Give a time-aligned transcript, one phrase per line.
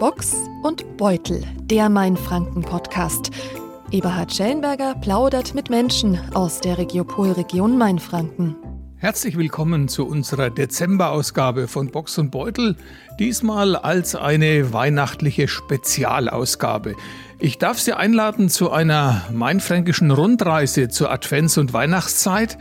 [0.00, 3.30] Box und Beutel, der Mainfranken-Podcast.
[3.92, 8.56] Eberhard Schellenberger plaudert mit Menschen aus der Regiopolregion Mainfranken.
[8.96, 12.76] Herzlich willkommen zu unserer Dezemberausgabe von Box und Beutel,
[13.20, 16.96] diesmal als eine weihnachtliche Spezialausgabe.
[17.38, 22.58] Ich darf Sie einladen zu einer mainfränkischen Rundreise zur Advents- und Weihnachtszeit.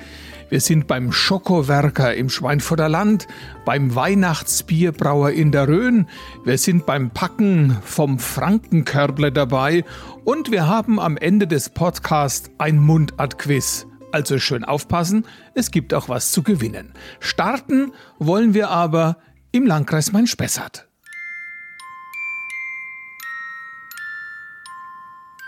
[0.54, 3.27] Wir sind beim Schokowerker im Schweinfurter Land,
[3.65, 6.05] beim Weihnachtsbierbrauer in der Rhön,
[6.45, 9.83] wir sind beim Packen vom Frankenkörble dabei
[10.25, 13.87] und wir haben am Ende des Podcasts ein Mundart-Quiz.
[14.11, 16.93] Also schön aufpassen, es gibt auch was zu gewinnen.
[17.20, 19.17] Starten wollen wir aber
[19.51, 20.87] im Landkreis Main-Spessart.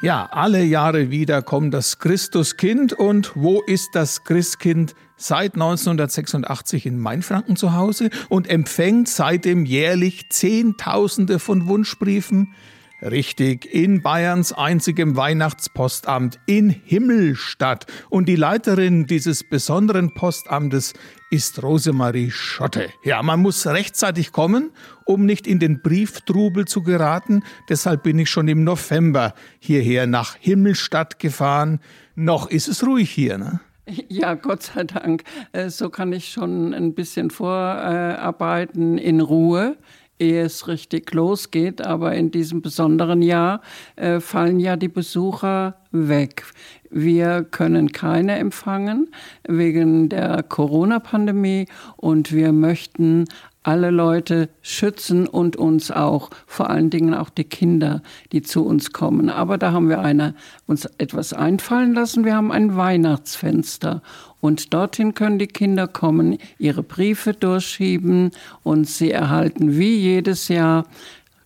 [0.02, 7.00] Ja, alle Jahre wieder kommt das Christuskind und wo ist das Christkind seit 1986 in
[7.00, 12.54] Mainfranken zu Hause und empfängt seitdem jährlich Zehntausende von Wunschbriefen?
[13.02, 17.86] Richtig, in Bayerns einzigem Weihnachtspostamt in Himmelstadt.
[18.10, 20.94] Und die Leiterin dieses besonderen Postamtes
[21.30, 22.90] ist Rosemarie Schotte.
[23.04, 24.72] Ja, man muss rechtzeitig kommen,
[25.06, 27.44] um nicht in den Brieftrubel zu geraten.
[27.70, 31.82] Deshalb bin ich schon im November hierher nach Himmelstadt gefahren.
[32.16, 33.60] Noch ist es ruhig hier, ne?
[34.08, 35.24] Ja, Gott sei Dank.
[35.52, 39.78] Äh, so kann ich schon ein bisschen vorarbeiten in Ruhe
[40.20, 41.86] ehe es richtig losgeht.
[41.86, 43.62] Aber in diesem besonderen Jahr
[43.96, 46.46] äh, fallen ja die Besucher weg.
[46.90, 49.10] Wir können keine empfangen
[49.48, 53.26] wegen der Corona-Pandemie und wir möchten
[53.66, 58.94] alle Leute schützen und uns auch, vor allen Dingen auch die Kinder, die zu uns
[58.94, 59.30] kommen.
[59.30, 60.36] Aber da haben wir eine,
[60.68, 62.26] uns etwas einfallen lassen.
[62.26, 64.04] Wir haben ein Weihnachtsfenster
[64.40, 68.30] und dorthin können die Kinder kommen, ihre Briefe durchschieben
[68.62, 70.86] und sie erhalten wie jedes Jahr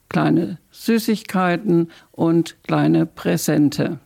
[0.09, 3.99] kleine Süßigkeiten und kleine Präsente.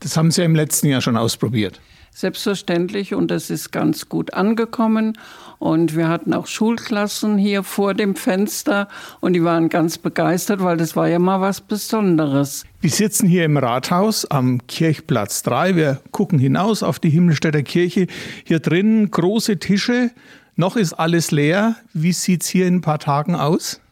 [0.00, 1.80] Das haben Sie im letzten Jahr schon ausprobiert.
[2.18, 5.18] Selbstverständlich und das ist ganz gut angekommen.
[5.58, 8.88] Und wir hatten auch Schulklassen hier vor dem Fenster
[9.20, 12.64] und die waren ganz begeistert, weil das war ja mal was Besonderes.
[12.80, 15.76] Wir sitzen hier im Rathaus am Kirchplatz 3.
[15.76, 18.06] Wir gucken hinaus auf die Himmelstädter Kirche.
[18.44, 20.10] Hier drinnen große Tische.
[20.54, 21.76] Noch ist alles leer.
[21.92, 23.82] Wie sieht es hier in ein paar Tagen aus?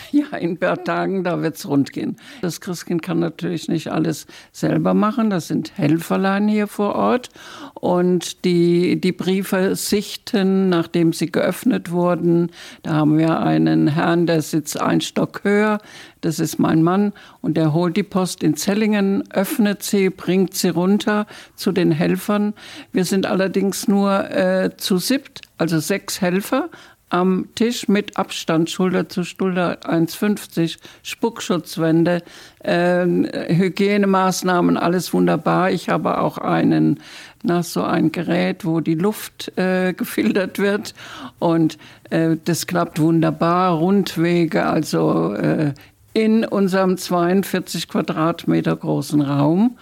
[0.12, 2.16] Ja, in ein paar Tagen, da wird es rund gehen.
[2.42, 5.30] Das Christkind kann natürlich nicht alles selber machen.
[5.30, 7.30] Das sind Helferlein hier vor Ort.
[7.74, 12.50] Und die, die Briefe sichten, nachdem sie geöffnet wurden.
[12.82, 15.78] Da haben wir einen Herrn, der sitzt ein Stock höher.
[16.20, 17.12] Das ist mein Mann.
[17.40, 21.26] Und der holt die Post in Zellingen, öffnet sie, bringt sie runter
[21.56, 22.54] zu den Helfern.
[22.92, 26.70] Wir sind allerdings nur äh, zu siebt, also sechs Helfer
[27.12, 32.22] am Tisch mit Abstand, Schulter zu Schulter 1,50, Spuckschutzwände,
[32.60, 35.70] äh, Hygienemaßnahmen, alles wunderbar.
[35.70, 37.00] Ich habe auch einen,
[37.42, 40.94] na, so ein Gerät, wo die Luft äh, gefiltert wird
[41.38, 41.76] und
[42.08, 43.72] äh, das klappt wunderbar.
[43.74, 45.74] Rundwege, also äh,
[46.14, 49.76] in unserem 42 Quadratmeter großen Raum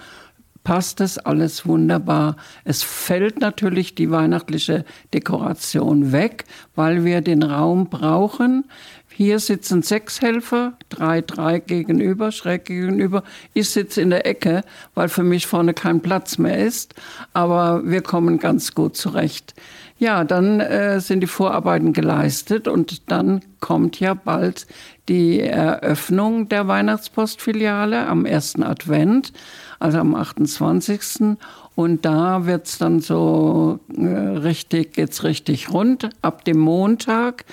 [0.64, 2.36] passt das alles wunderbar.
[2.64, 4.84] Es fällt natürlich die weihnachtliche
[5.14, 6.44] Dekoration weg,
[6.74, 8.64] weil wir den Raum brauchen.
[9.12, 13.22] Hier sitzen sechs Helfer, drei, drei gegenüber, schräg gegenüber.
[13.52, 14.62] Ich sitze in der Ecke,
[14.94, 16.94] weil für mich vorne kein Platz mehr ist.
[17.32, 19.54] Aber wir kommen ganz gut zurecht.
[19.98, 24.66] Ja, dann äh, sind die Vorarbeiten geleistet und dann kommt ja bald
[25.10, 29.34] die Eröffnung der Weihnachtspostfiliale am ersten Advent
[29.80, 31.36] also am 28.
[31.74, 36.10] Und da wird es dann so äh, richtig, geht's richtig rund.
[36.22, 37.44] Ab dem Montag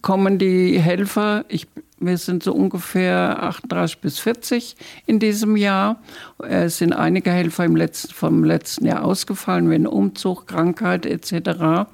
[0.00, 1.44] kommen die Helfer.
[1.48, 1.66] Ich
[1.98, 5.96] wir sind so ungefähr 38 bis 40 in diesem Jahr.
[6.38, 11.86] Es sind einige Helfer im letzten, vom letzten Jahr ausgefallen, wegen Umzug, Krankheit etc.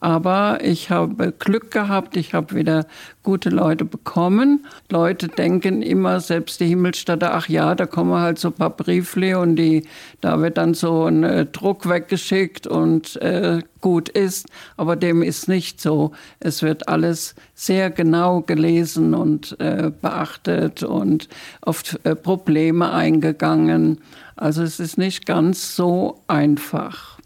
[0.00, 2.86] Aber ich habe Glück gehabt, ich habe wieder
[3.22, 4.64] gute Leute bekommen.
[4.88, 9.38] Leute denken immer, selbst die Himmelstädte, ach ja, da kommen halt so ein paar Briefle
[9.38, 9.86] und die,
[10.20, 14.46] da wird dann so ein äh, Druck weggeschickt und äh, gut ist.
[14.76, 16.12] Aber dem ist nicht so.
[16.40, 21.28] Es wird alles sehr genau gelesen und äh, beachtet und
[21.62, 23.98] oft äh, Probleme eingegangen.
[24.36, 27.18] Also es ist nicht ganz so einfach.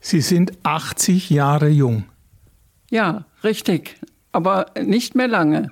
[0.00, 2.04] Sie sind 80 Jahre jung.
[2.90, 3.96] Ja, richtig
[4.32, 5.70] aber nicht mehr lange.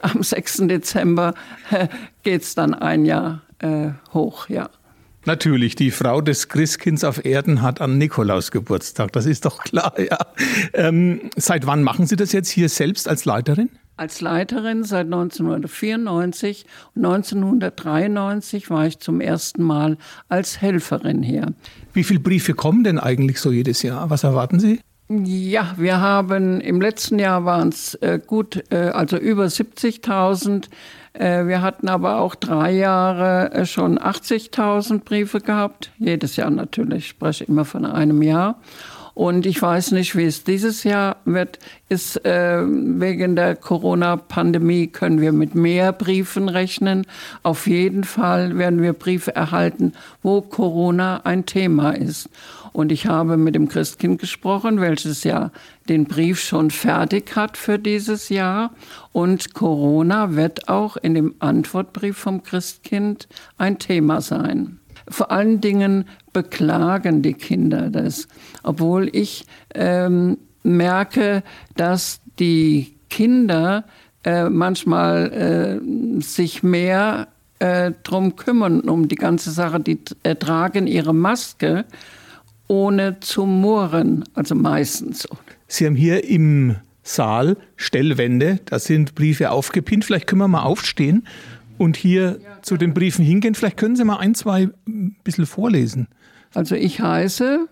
[0.00, 0.68] Am 6.
[0.68, 1.34] Dezember
[1.70, 1.88] äh,
[2.22, 4.70] geht es dann ein Jahr äh, hoch, ja.
[5.28, 9.92] Natürlich, die Frau des Christkinds auf Erden hat an Nikolaus Geburtstag, das ist doch klar,
[10.00, 10.16] ja.
[10.72, 13.68] Ähm, seit wann machen Sie das jetzt hier selbst als Leiterin?
[13.98, 16.64] als Leiterin seit 1994
[16.94, 19.98] und 1993 war ich zum ersten Mal
[20.30, 21.52] als Helferin hier.
[21.92, 24.08] Wie viele Briefe kommen denn eigentlich so jedes Jahr?
[24.08, 24.80] Was erwarten Sie?
[25.10, 30.68] Ja, wir haben im letzten Jahr waren es äh, gut, äh, also über 70.000.
[31.12, 35.90] Äh, wir hatten aber auch drei Jahre äh, schon 80.000 Briefe gehabt.
[35.98, 38.56] Jedes Jahr natürlich, ich spreche immer von einem Jahr.
[39.18, 41.58] Und ich weiß nicht, wie es dieses Jahr wird.
[41.88, 47.04] Ist äh, wegen der Corona-Pandemie können wir mit mehr Briefen rechnen.
[47.42, 52.30] Auf jeden Fall werden wir Briefe erhalten, wo Corona ein Thema ist.
[52.72, 55.50] Und ich habe mit dem Christkind gesprochen, welches ja
[55.88, 58.72] den Brief schon fertig hat für dieses Jahr.
[59.12, 64.80] Und Corona wird auch in dem Antwortbrief vom Christkind ein Thema sein.
[65.08, 68.28] Vor allen Dingen beklagen die Kinder das,
[68.62, 71.42] obwohl ich ähm, merke,
[71.76, 73.84] dass die Kinder
[74.24, 79.80] äh, manchmal äh, sich mehr äh, drum kümmern, um die ganze Sache.
[79.80, 79.98] Die
[80.38, 81.84] tragen ihre Maske,
[82.68, 85.26] ohne zu murren, also meistens.
[85.66, 90.04] Sie haben hier im Saal Stellwände, da sind Briefe aufgepinnt.
[90.04, 91.26] Vielleicht können wir mal aufstehen
[91.78, 93.54] und hier ja, zu den Briefen hingehen.
[93.54, 96.08] Vielleicht können Sie mal ein, zwei ein bisschen vorlesen.
[96.54, 97.66] Also ich heiße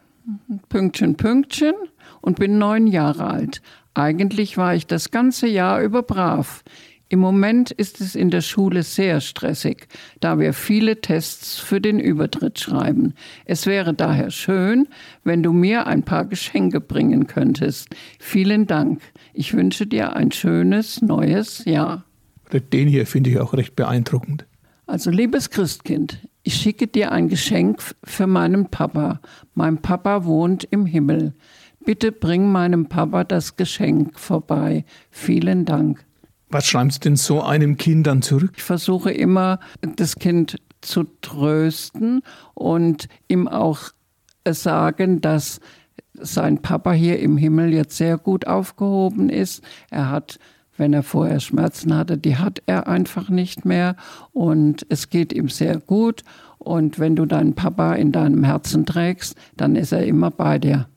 [0.68, 1.74] Pünktchen, Pünktchen
[2.20, 3.62] und bin neun Jahre alt.
[3.94, 6.62] Eigentlich war ich das ganze Jahr über brav.
[7.08, 9.86] Im Moment ist es in der Schule sehr stressig,
[10.18, 13.14] da wir viele Tests für den Übertritt schreiben.
[13.44, 14.88] Es wäre daher schön,
[15.22, 17.94] wenn du mir ein paar Geschenke bringen könntest.
[18.18, 19.00] Vielen Dank.
[19.34, 22.04] Ich wünsche dir ein schönes neues Jahr.
[22.72, 24.44] Den hier finde ich auch recht beeindruckend.
[24.86, 29.20] Also liebes Christkind, ich schicke dir ein Geschenk für meinen Papa.
[29.54, 31.34] Mein Papa wohnt im Himmel.
[31.84, 34.84] Bitte bring meinem Papa das Geschenk vorbei.
[35.10, 36.04] Vielen Dank.
[36.48, 38.52] Was schreiben Sie denn so einem Kind dann zurück?
[38.56, 39.58] Ich versuche immer,
[39.96, 42.22] das Kind zu trösten
[42.54, 43.90] und ihm auch
[44.48, 45.60] sagen, dass
[46.14, 49.62] sein Papa hier im Himmel jetzt sehr gut aufgehoben ist.
[49.90, 50.38] Er hat,
[50.76, 53.96] wenn er vorher Schmerzen hatte, die hat er einfach nicht mehr
[54.32, 56.22] und es geht ihm sehr gut.
[56.58, 60.88] Und wenn du deinen Papa in deinem Herzen trägst, dann ist er immer bei dir.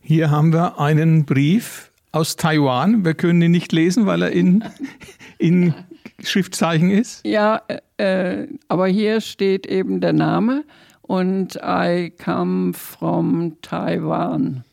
[0.00, 3.04] Hier haben wir einen Brief aus Taiwan.
[3.04, 4.62] Wir können ihn nicht lesen, weil er in,
[5.38, 5.74] in
[6.22, 7.26] Schriftzeichen ist.
[7.26, 7.62] Ja,
[7.96, 10.64] äh, aber hier steht eben der Name
[11.00, 14.64] und I come from Taiwan.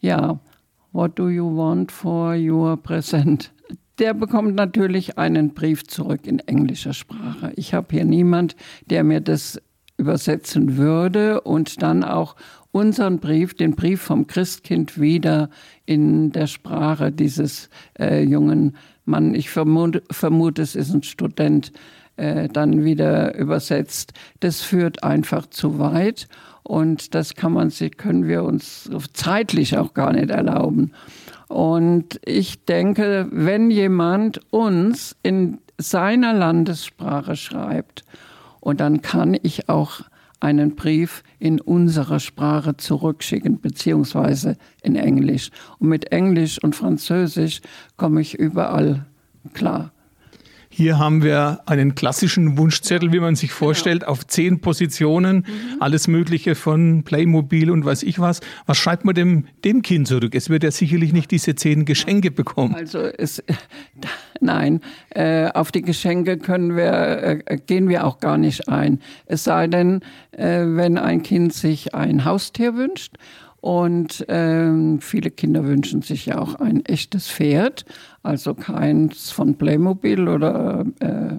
[0.00, 0.40] Ja,
[0.92, 3.52] what do you want for your present?
[3.98, 7.52] Der bekommt natürlich einen Brief zurück in englischer Sprache.
[7.56, 8.54] Ich habe hier niemand,
[8.86, 9.60] der mir das
[9.96, 12.36] übersetzen würde und dann auch
[12.78, 15.50] unseren Brief, den Brief vom Christkind, wieder
[15.84, 21.72] in der Sprache dieses äh, jungen Mann, ich vermute, vermute, es ist ein Student,
[22.16, 24.12] äh, dann wieder übersetzt.
[24.40, 26.28] Das führt einfach zu weit
[26.62, 30.92] und das kann man sich, können wir uns zeitlich auch gar nicht erlauben.
[31.48, 38.04] Und ich denke, wenn jemand uns in seiner Landessprache schreibt,
[38.60, 40.02] und dann kann ich auch
[40.40, 45.50] einen Brief in unserer Sprache zurückschicken, beziehungsweise in Englisch.
[45.78, 47.60] Und mit Englisch und Französisch
[47.96, 49.06] komme ich überall
[49.52, 49.92] klar.
[50.70, 53.58] Hier haben wir einen klassischen Wunschzettel, wie man sich genau.
[53.58, 54.12] vorstellt, genau.
[54.12, 55.80] auf zehn Positionen, mhm.
[55.80, 58.40] alles Mögliche von Playmobil und weiß ich was.
[58.66, 60.34] Was schreibt man dem, dem Kind zurück?
[60.34, 62.74] Es wird ja sicherlich nicht diese zehn Geschenke bekommen.
[62.74, 63.42] Also es,
[64.40, 64.80] nein,
[65.10, 69.00] äh, auf die Geschenke können wir, äh, gehen wir auch gar nicht ein.
[69.26, 70.00] Es sei denn,
[70.32, 73.16] äh, wenn ein Kind sich ein Haustier wünscht
[73.60, 77.84] und ähm, viele Kinder wünschen sich ja auch ein echtes Pferd,
[78.22, 81.36] also keins von Playmobil oder äh,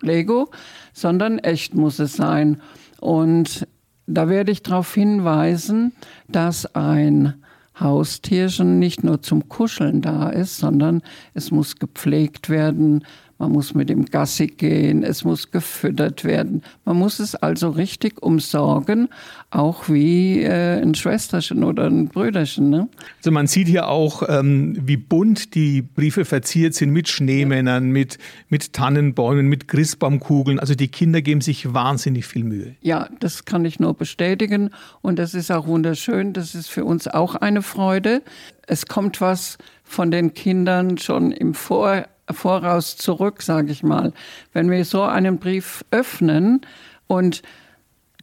[0.00, 0.50] Lego,
[0.92, 2.60] sondern echt muss es sein.
[3.00, 3.66] Und
[4.06, 5.92] da werde ich darauf hinweisen,
[6.28, 7.34] dass ein
[7.80, 11.02] Haustierchen nicht nur zum Kuscheln da ist, sondern
[11.34, 13.04] es muss gepflegt werden,
[13.38, 16.62] man muss mit dem Gassi gehen, es muss gefüttert werden.
[16.84, 19.08] Man muss es also richtig umsorgen,
[19.50, 22.68] auch wie äh, ein Schwesterchen oder ein Brüderchen.
[22.68, 22.88] Ne?
[23.18, 28.18] Also man sieht hier auch, ähm, wie bunt die Briefe verziert sind mit Schneemännern, mit,
[28.48, 30.58] mit Tannenbäumen, mit Christbaumkugeln.
[30.58, 32.74] Also die Kinder geben sich wahnsinnig viel Mühe.
[32.80, 36.32] Ja, das kann ich nur bestätigen und das ist auch wunderschön.
[36.32, 38.22] Das ist für uns auch eine Freude.
[38.66, 44.12] Es kommt was von den Kindern schon im Vor Voraus zurück, sage ich mal.
[44.52, 46.60] Wenn wir so einen Brief öffnen
[47.06, 47.42] und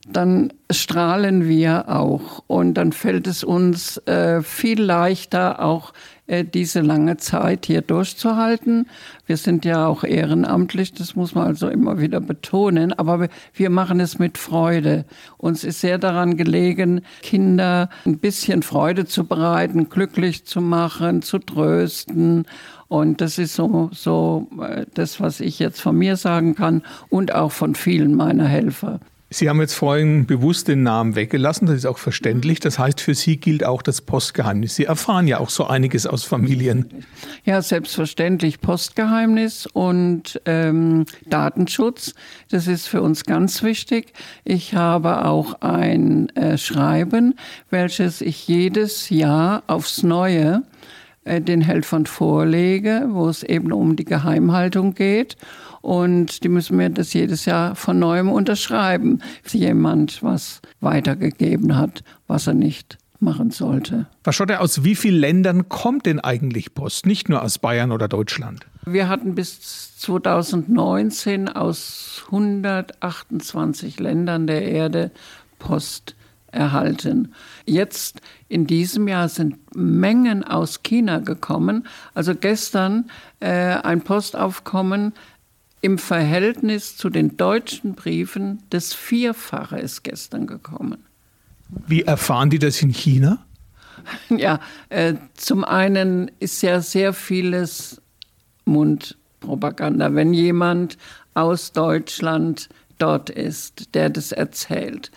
[0.08, 5.94] dann strahlen wir auch und dann fällt es uns äh, viel leichter, auch
[6.28, 8.88] äh, diese lange Zeit hier durchzuhalten.
[9.26, 14.00] Wir sind ja auch ehrenamtlich, das muss man also immer wieder betonen, aber wir machen
[14.00, 15.06] es mit Freude.
[15.38, 21.40] Uns ist sehr daran gelegen, Kinder ein bisschen Freude zu bereiten, glücklich zu machen, zu
[21.40, 22.46] trösten.
[22.88, 27.34] Und das ist so, so äh, das, was ich jetzt von mir sagen kann und
[27.34, 29.00] auch von vielen meiner Helfer.
[29.32, 32.60] Sie haben jetzt vorhin bewusst den Namen weggelassen, das ist auch verständlich.
[32.60, 34.76] Das heißt, für Sie gilt auch das Postgeheimnis.
[34.76, 37.04] Sie erfahren ja auch so einiges aus Familien.
[37.44, 42.14] Ja, selbstverständlich Postgeheimnis und ähm, Datenschutz.
[42.52, 44.14] Das ist für uns ganz wichtig.
[44.44, 47.34] Ich habe auch ein äh, Schreiben,
[47.72, 50.62] welches ich jedes Jahr aufs Neue
[51.26, 55.36] äh, den Helfern vorlege, wo es eben um die Geheimhaltung geht.
[55.82, 62.04] Und die müssen mir das jedes Jahr von neuem unterschreiben, wenn jemand was weitergegeben hat,
[62.28, 64.08] was er nicht machen sollte.
[64.24, 67.06] Frau Schotter, aus wie vielen Ländern kommt denn eigentlich Post?
[67.06, 68.66] Nicht nur aus Bayern oder Deutschland?
[68.86, 75.12] Wir hatten bis 2019 aus 128 Ländern der Erde
[75.60, 76.16] Post
[76.56, 77.34] erhalten.
[77.66, 81.88] Jetzt in diesem Jahr sind Mengen aus China gekommen.
[82.14, 83.10] Also gestern
[83.40, 85.14] äh, ein Postaufkommen
[85.82, 91.06] im Verhältnis zu den deutschen Briefen das Vierfache ist gestern gekommen.
[91.88, 93.40] Wie erfahren die das in China?
[94.30, 94.60] Ja,
[94.90, 98.02] äh, zum einen ist ja sehr vieles
[98.66, 100.14] Mundpropaganda.
[100.14, 100.98] Wenn jemand
[101.34, 105.12] aus Deutschland dort ist, der das erzählt.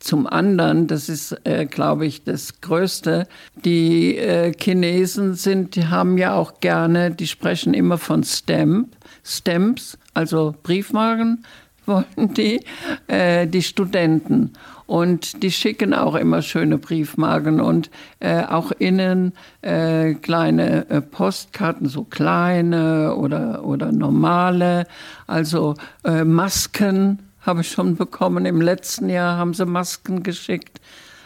[0.00, 3.28] Zum anderen, das ist, äh, glaube ich, das Größte,
[3.66, 9.98] die äh, Chinesen sind, die haben ja auch gerne, die sprechen immer von Stamp, Stamps,
[10.14, 11.44] also Briefmarken
[11.86, 12.64] wollen die,
[13.08, 14.54] äh, die Studenten.
[14.86, 17.90] Und die schicken auch immer schöne Briefmarken und
[18.20, 24.86] äh, auch innen äh, kleine äh, Postkarten, so kleine oder, oder normale,
[25.26, 28.46] also äh, Masken habe ich schon bekommen.
[28.46, 30.80] Im letzten Jahr haben sie Masken geschickt.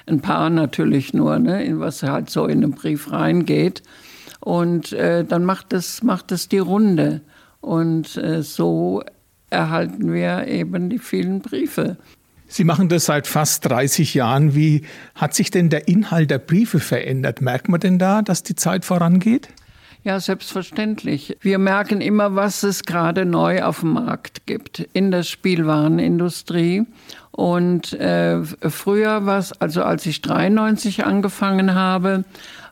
[0.07, 3.83] Ein paar natürlich nur, ne, in was halt so in den Brief reingeht.
[4.41, 7.23] Und äh, dann macht es, macht es die Runde.
[7.61, 9.03] Und äh, so
[9.49, 11.97] erhalten wir eben die vielen Briefe.
[12.47, 14.55] Sie machen das seit fast 30 Jahren.
[14.55, 14.83] Wie
[15.15, 17.41] hat sich denn der Inhalt der Briefe verändert?
[17.41, 19.49] Merkt man denn da, dass die Zeit vorangeht?
[20.05, 21.39] Ja, selbstverständlich.
[21.41, 26.85] Wir merken immer, was es gerade neu auf dem Markt gibt in der Spielwarenindustrie.
[27.31, 32.25] Und äh, früher war es, also als ich 93 angefangen habe,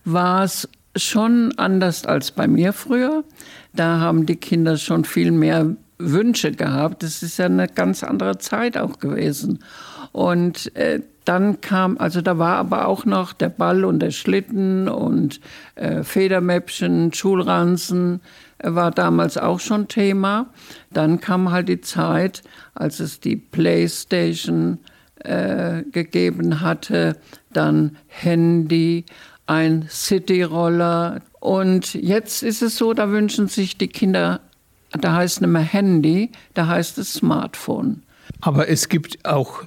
[0.04, 3.24] war es schon anders als bei mir früher.
[3.72, 7.02] Da haben die Kinder schon viel mehr Wünsche gehabt.
[7.02, 9.60] Das ist ja eine ganz andere Zeit auch gewesen.
[10.12, 14.88] Und äh, dann kam, also da war aber auch noch der Ball und der Schlitten
[14.88, 15.40] und
[15.76, 18.20] äh, Federmäppchen, Schulranzen
[18.58, 20.46] äh, war damals auch schon Thema.
[20.90, 22.42] Dann kam halt die Zeit,
[22.74, 24.78] als es die Playstation
[25.24, 27.16] äh, gegeben hatte,
[27.52, 29.04] dann Handy,
[29.46, 31.20] ein Cityroller.
[31.40, 34.40] Und jetzt ist es so, da wünschen sich die Kinder,
[34.90, 38.02] da heißt nicht mehr Handy, da heißt es Smartphone.
[38.40, 39.62] Aber es gibt auch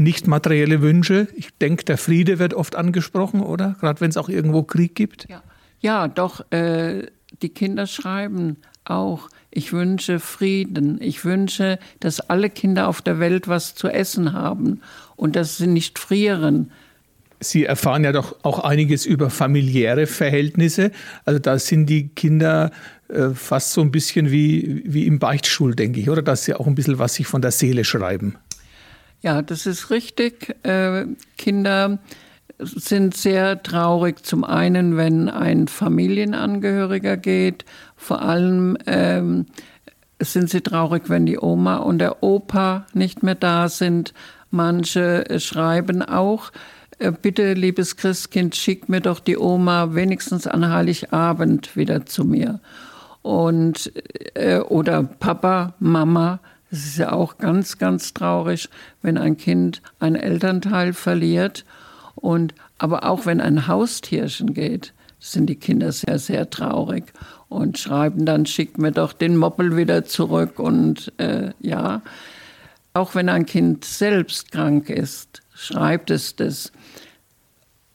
[0.00, 1.28] nicht materielle Wünsche.
[1.36, 3.76] Ich denke, der Friede wird oft angesprochen, oder?
[3.80, 5.28] Gerade wenn es auch irgendwo Krieg gibt.
[5.28, 5.42] Ja,
[5.80, 7.06] ja doch, äh,
[7.42, 11.00] die Kinder schreiben auch, ich wünsche Frieden.
[11.00, 14.80] Ich wünsche, dass alle Kinder auf der Welt was zu essen haben
[15.16, 16.70] und dass sie nicht frieren.
[17.40, 20.92] Sie erfahren ja doch auch einiges über familiäre Verhältnisse.
[21.24, 22.70] Also da sind die Kinder
[23.08, 26.22] äh, fast so ein bisschen wie, wie im Beichtstuhl, denke ich, oder?
[26.22, 28.36] Dass sie auch ein bisschen was sich von der Seele schreiben.
[29.22, 30.56] Ja, das ist richtig.
[30.64, 31.98] Äh, Kinder
[32.58, 34.24] sind sehr traurig.
[34.24, 37.64] Zum einen, wenn ein Familienangehöriger geht.
[37.96, 39.46] Vor allem ähm,
[40.20, 44.14] sind sie traurig, wenn die Oma und der Opa nicht mehr da sind.
[44.50, 46.50] Manche schreiben auch,
[46.98, 52.60] äh, bitte, liebes Christkind, schick mir doch die Oma wenigstens an Heiligabend wieder zu mir.
[53.22, 53.92] Und,
[54.34, 58.68] äh, oder Papa, Mama, es ist ja auch ganz, ganz traurig,
[59.02, 61.64] wenn ein Kind ein Elternteil verliert.
[62.14, 67.12] Und, aber auch wenn ein Haustierchen geht, sind die Kinder sehr, sehr traurig
[67.48, 70.58] und schreiben dann, schickt mir doch den Moppel wieder zurück.
[70.58, 72.02] Und äh, ja,
[72.94, 76.72] auch wenn ein Kind selbst krank ist, schreibt es das.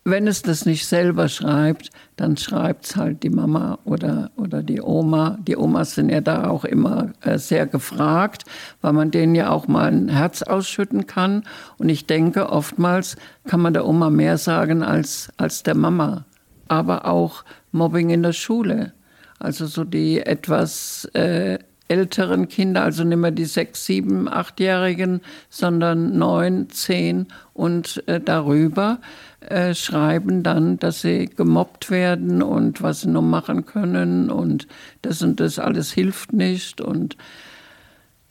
[0.07, 4.79] Wenn es das nicht selber schreibt, dann schreibt es halt die Mama oder, oder die
[4.79, 5.39] Oma.
[5.47, 8.45] Die Omas sind ja da auch immer äh, sehr gefragt,
[8.81, 11.43] weil man denen ja auch mal ein Herz ausschütten kann.
[11.79, 16.25] Und ich denke, oftmals kann man der Oma mehr sagen als, als der Mama.
[16.67, 18.93] Aber auch Mobbing in der Schule.
[19.39, 21.57] Also so die etwas äh,
[21.87, 28.99] älteren Kinder, also nicht mehr die sechs, sieben, achtjährigen, sondern neun, zehn und äh, darüber
[29.41, 34.67] äh, schreiben dann, dass sie gemobbt werden und was sie noch machen können und
[35.01, 37.17] das und das alles hilft nicht und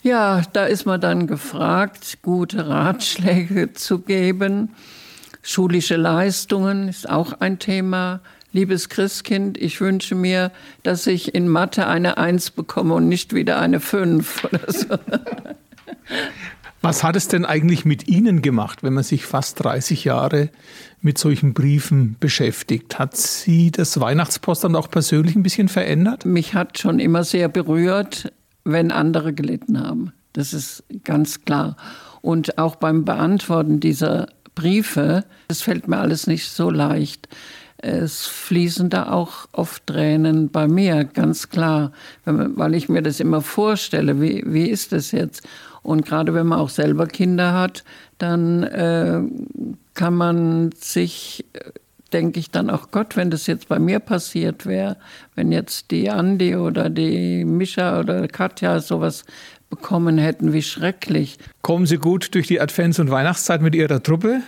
[0.02, 4.74] ja, da ist man dann gefragt, gute Ratschläge zu geben.
[5.40, 8.20] Schulische Leistungen ist auch ein Thema
[8.54, 10.52] liebes Christkind, ich wünsche mir,
[10.84, 14.96] dass ich in Mathe eine Eins bekomme und nicht wieder eine Fünf oder so.
[16.80, 20.50] Was hat es denn eigentlich mit Ihnen gemacht, wenn man sich fast 30 Jahre
[21.04, 22.98] mit solchen Briefen beschäftigt?
[22.98, 26.24] Hat Sie das Weihnachtspost dann auch persönlich ein bisschen verändert?
[26.24, 28.32] Mich hat schon immer sehr berührt,
[28.64, 30.12] wenn andere gelitten haben.
[30.32, 31.76] Das ist ganz klar.
[32.22, 37.28] Und auch beim Beantworten dieser Briefe, das fällt mir alles nicht so leicht
[37.84, 41.92] es fließen da auch oft Tränen bei mir, ganz klar,
[42.24, 45.46] weil ich mir das immer vorstelle, wie, wie ist das jetzt?
[45.84, 47.84] Und gerade wenn man auch selber Kinder hat,
[48.18, 49.20] dann äh,
[49.92, 51.44] kann man sich,
[52.12, 54.96] denke ich dann auch Gott, wenn das jetzt bei mir passiert wäre,
[55.34, 59.24] wenn jetzt die Andi oder die Mischa oder Katja sowas
[59.68, 61.36] bekommen hätten, wie schrecklich.
[61.60, 64.40] Kommen Sie gut durch die Advents- und Weihnachtszeit mit Ihrer Truppe?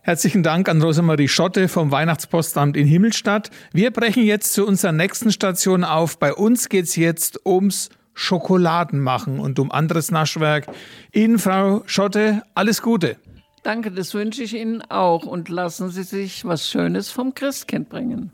[0.00, 3.50] Herzlichen Dank an Rosemarie Schotte vom Weihnachtspostamt in Himmelstadt.
[3.72, 6.18] Wir brechen jetzt zu unserer nächsten Station auf.
[6.18, 10.66] Bei uns geht es jetzt ums Schokoladenmachen und um anderes Naschwerk.
[11.12, 13.16] Ihnen, Frau Schotte, alles Gute.
[13.62, 18.32] Danke, das wünsche ich Ihnen auch und lassen Sie sich was Schönes vom Christkind bringen.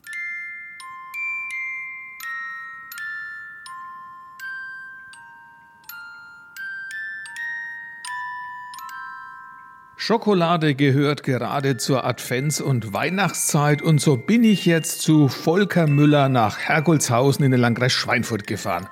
[10.09, 16.31] Schokolade gehört gerade zur Advents- und Weihnachtszeit und so bin ich jetzt zu Volker Müller
[16.31, 18.89] nach Hergolzhausen in den Landkreis Schweinfurt gefahren.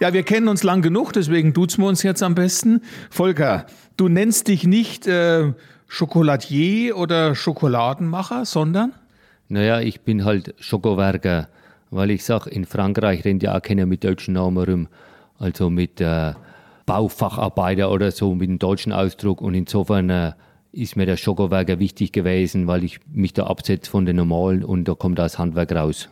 [0.00, 2.80] Ja, wir kennen uns lang genug, deswegen duzen wir uns jetzt am besten.
[3.10, 3.66] Volker,
[3.98, 5.52] du nennst dich nicht äh,
[5.88, 8.94] Schokoladier oder Schokoladenmacher, sondern?
[9.48, 11.48] Naja, ich bin halt Schokowerker,
[11.90, 14.88] weil ich sag, in Frankreich rennt ja auch keiner mit deutschen Namen rum,
[15.38, 16.32] also mit äh,
[16.86, 20.32] Baufacharbeiter oder so, mit dem deutschen Ausdruck und insofern äh,
[20.72, 24.88] ist mir der Schokowerker wichtig gewesen, weil ich mich da absetze von den normalen und
[24.88, 26.08] da kommt das Handwerk raus.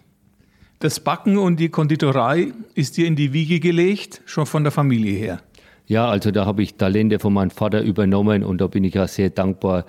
[0.80, 5.18] Das Backen und die Konditorei ist dir in die Wiege gelegt, schon von der Familie
[5.18, 5.40] her.
[5.88, 9.08] Ja, also da habe ich Talente von meinem Vater übernommen und da bin ich auch
[9.08, 9.86] sehr dankbar,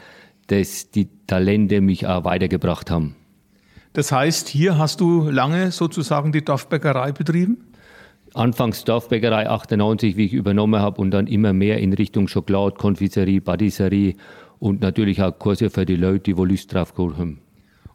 [0.47, 3.15] dass die Talente mich auch weitergebracht haben.
[3.93, 7.67] Das heißt, hier hast du lange sozusagen die Dorfbäckerei betrieben?
[8.33, 13.41] Anfangs Dorfbäckerei 98, wie ich übernommen habe, und dann immer mehr in Richtung Schokolade, Konfiserie,
[13.41, 14.15] Patisserie
[14.57, 17.41] und natürlich auch Kurse für die Leute, die wohl Lust drauf haben.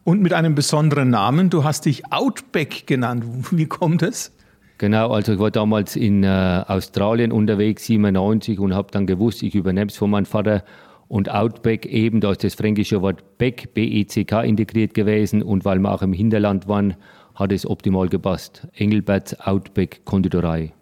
[0.04, 3.24] Und mit einem besonderen Namen, du hast dich Outback genannt.
[3.50, 4.32] Wie kommt es?
[4.76, 9.54] Genau, also ich war damals in äh, Australien unterwegs, 97, und habe dann gewusst, ich
[9.54, 10.62] übernehme es von meinem Vater.
[11.08, 15.42] Und Outback eben, da ist das fränkische Wort Beck, B-E-C-K, integriert gewesen.
[15.42, 16.96] Und weil wir auch im Hinterland waren,
[17.34, 18.66] hat es optimal gepasst.
[18.74, 20.72] Engelberts Outback Konditorei.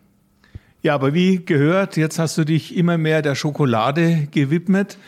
[0.83, 4.99] Ja, aber wie gehört, jetzt hast du dich immer mehr der Schokolade gewidmet.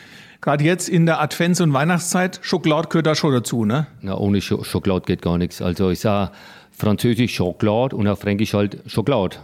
[0.41, 3.87] Gerade jetzt in der Advents- und Weihnachtszeit, Schokolade gehört da schon dazu, ne?
[4.01, 5.61] Na, ohne Sch Schokolade geht gar nichts.
[5.61, 6.31] Also ich sage
[6.71, 9.37] französisch Schokolade und auf Fränkisch halt Schokolade.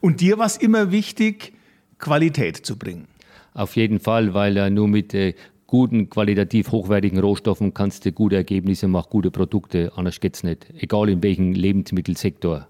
[0.00, 1.52] Und dir war es immer wichtig,
[1.98, 3.08] Qualität zu bringen?
[3.54, 5.34] Auf jeden Fall, weil äh, nur mit äh,
[5.66, 10.66] guten, qualitativ hochwertigen Rohstoffen kannst du gute Ergebnisse machen, gute Produkte, anders geht's nicht.
[10.78, 12.68] Egal in welchem Lebensmittelsektor.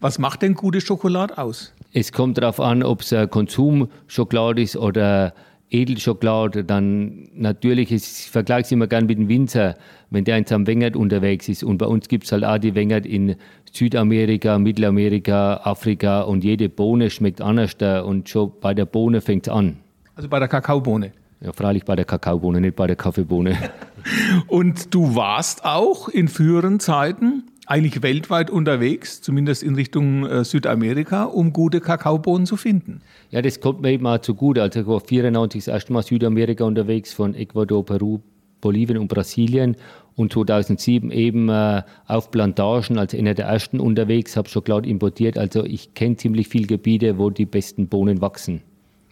[0.00, 1.72] Was macht denn gute Schokolade aus?
[1.92, 5.32] Es kommt darauf an, ob es Konsumschokolade ist oder
[5.70, 9.76] Edelschokolade, dann natürlich, ich vergleiche es immer gern mit dem Winzer,
[10.10, 11.64] wenn der in seinem Wengert unterwegs ist.
[11.64, 13.36] Und bei uns gibt es halt auch die Wengert in
[13.72, 19.52] Südamerika, Mittelamerika, Afrika und jede Bohne schmeckt anders und schon bei der Bohne fängt es
[19.52, 19.78] an.
[20.14, 21.12] Also bei der Kakaobohne?
[21.40, 23.56] Ja, freilich bei der Kakaobohne, nicht bei der Kaffeebohne.
[24.46, 31.24] und du warst auch in früheren Zeiten eigentlich weltweit unterwegs, zumindest in Richtung äh, Südamerika,
[31.24, 33.02] um gute Kakaobohnen zu finden.
[33.30, 34.62] Ja, das kommt mir eben auch zugute.
[34.62, 38.20] Also ich war 94 das erste Mal Südamerika unterwegs, von Ecuador, Peru,
[38.60, 39.76] Bolivien und Brasilien
[40.14, 45.36] und 2007 eben äh, auf Plantagen als einer der ersten unterwegs, habe Schokolade importiert.
[45.36, 48.62] Also ich kenne ziemlich viele Gebiete, wo die besten Bohnen wachsen.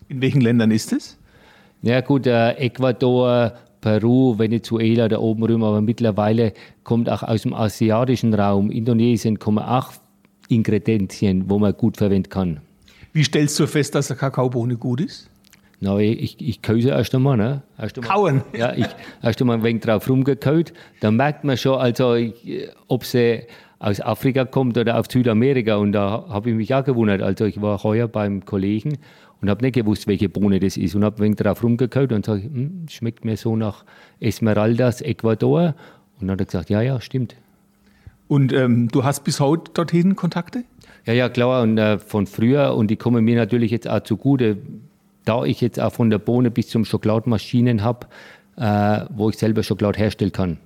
[0.08, 1.18] In welchen Ländern ist es?
[1.82, 3.52] Ja gut, äh, Ecuador,
[3.84, 9.58] Peru, Venezuela da oben rum, aber mittlerweile kommt auch aus dem asiatischen Raum, Indonesien, kommen
[9.58, 9.92] auch
[10.48, 12.60] Ingredienzien, wo man gut verwenden kann.
[13.12, 15.28] Wie stellst du fest, dass der Kakaobohne gut ist?
[15.80, 17.36] Na, ich, ich sie erst einmal.
[17.36, 17.62] Ne?
[17.78, 18.42] Erst einmal Kauen?
[18.56, 18.86] Ja, ich
[19.22, 20.72] erst einmal ein wenig drauf rumgekaut.
[21.00, 22.16] Dann merkt man schon, also,
[22.88, 23.42] ob sie
[23.80, 25.76] aus Afrika kommt oder aus Südamerika.
[25.76, 27.20] Und da habe ich mich auch gewundert.
[27.20, 28.96] Also ich war heuer beim Kollegen
[29.40, 30.94] und habe nicht gewusst, welche Bohne das ist.
[30.94, 33.84] Und habe ein wenig drauf rumgekaut und sage, hm, schmeckt mir so nach
[34.20, 35.74] Esmeraldas, Ecuador.
[36.20, 37.36] Und dann hat er gesagt, ja, ja, stimmt.
[38.28, 40.64] Und ähm, du hast bis heute dorthin Kontakte?
[41.04, 42.74] Ja, ja, klar, und äh, von früher.
[42.74, 44.56] Und die kommen mir natürlich jetzt auch zugute,
[45.24, 48.06] da ich jetzt auch von der Bohne bis zum Schokolademaschinen habe,
[48.56, 50.58] äh, wo ich selber Schokolade herstellen kann.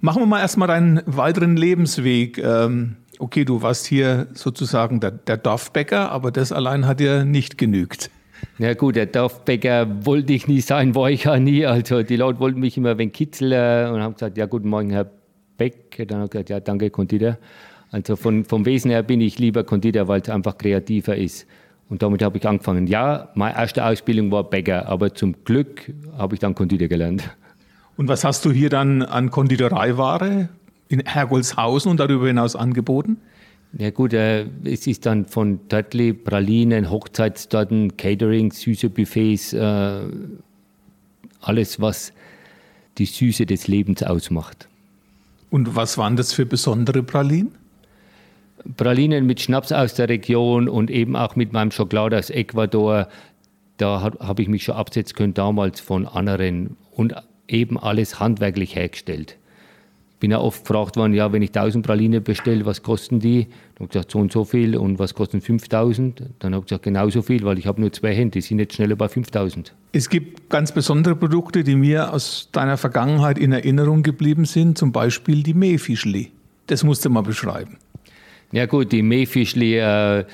[0.00, 2.38] Machen wir mal erstmal deinen weiteren Lebensweg.
[2.38, 7.58] Ähm, okay, du warst hier sozusagen der, der Dorfbäcker, aber das allein hat dir nicht
[7.58, 8.10] genügt.
[8.58, 11.66] Ja gut, der Dorfbäcker wollte ich nie sein, war ich ja nie.
[11.66, 15.10] Also die Leute wollten mich immer kitzeln äh, und haben gesagt, ja guten Morgen, Herr
[15.56, 16.04] Beck.
[16.08, 17.38] Dann habe ich gesagt, ja danke, Konditor.
[17.90, 21.46] Also von, vom Wesen her bin ich lieber Konditor, weil es einfach kreativer ist.
[21.88, 22.86] Und damit habe ich angefangen.
[22.86, 27.30] Ja, meine erste Ausbildung war Bäcker, aber zum Glück habe ich dann Konditor gelernt.
[27.96, 30.48] Und was hast du hier dann an Konditoreiware
[30.88, 33.18] in Hergolshausen und darüber hinaus angeboten?
[33.76, 40.00] Ja gut, äh, es ist dann von Törtli, Pralinen, Hochzeitstorten, Catering, süße Buffets, äh,
[41.40, 42.12] alles, was
[42.98, 44.68] die Süße des Lebens ausmacht.
[45.50, 47.52] Und was waren das für besondere Pralinen?
[48.76, 53.08] Pralinen mit Schnaps aus der Region und eben auch mit meinem Schokolade aus Ecuador.
[53.76, 57.14] Da habe ich mich schon absetzen können damals von anderen und
[57.48, 59.36] eben alles handwerklich hergestellt.
[60.24, 63.44] Bin ja oft gefragt worden, ja, wenn ich 1000 Pralinen bestelle, was kosten die?
[63.44, 64.74] Dann habe ich gesagt, so und so viel.
[64.74, 66.22] Und was kosten 5000?
[66.38, 68.72] Dann habe ich gesagt, genauso viel, weil ich habe nur zwei Hände, die sind jetzt
[68.72, 69.74] schneller bei 5000.
[69.92, 74.92] Es gibt ganz besondere Produkte, die mir aus deiner Vergangenheit in Erinnerung geblieben sind, zum
[74.92, 76.32] Beispiel die Mähfischli.
[76.68, 77.76] Das musst du mal beschreiben.
[78.50, 80.24] Ja gut, die Mähfischli, äh,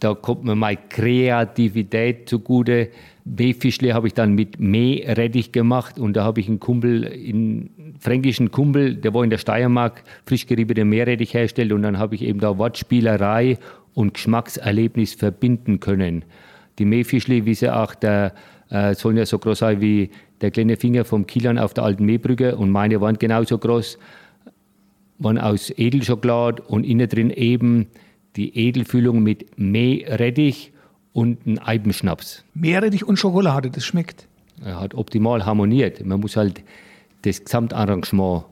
[0.00, 2.88] da kommt mir meine Kreativität zugute.
[3.24, 8.50] Mähfischli habe ich dann mit Mährettich gemacht und da habe ich einen Kumpel, einen fränkischen
[8.50, 12.40] Kumpel, der war in der Steiermark, frisch geriebene Meerrettich herstellt und dann habe ich eben
[12.40, 13.58] da Wortspielerei
[13.94, 16.24] und Geschmackserlebnis verbinden können.
[16.78, 18.34] Die Mähfischli, wie sie auch, der,
[18.70, 22.04] äh, sollen ja so groß sein wie der kleine Finger vom Kielan auf der alten
[22.04, 23.98] Mähbrücke und meine waren genauso groß,
[25.18, 27.86] waren aus Edelschokolade und innen drin eben
[28.36, 30.72] die Edelfüllung mit Mährettich
[31.12, 32.44] und ein Eibenschnaps.
[32.52, 34.28] Meerrettich und Schokolade, das schmeckt.
[34.62, 36.04] Er hat optimal harmoniert.
[36.04, 36.62] Man muss halt
[37.26, 38.44] das Gesamtarrangement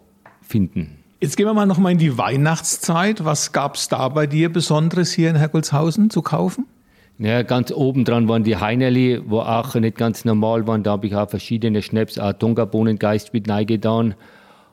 [0.43, 0.99] finden.
[1.21, 3.25] Jetzt gehen wir mal noch mal in die Weihnachtszeit.
[3.25, 6.67] Was gab es da bei dir Besonderes hier in Herkulshausen zu kaufen?
[7.19, 10.83] Ja, ganz oben dran waren die Heinerli, wo auch nicht ganz normal waren.
[10.83, 14.15] Da habe ich auch verschiedene Schnaps, auch Tongabohnengeist mit reingetan.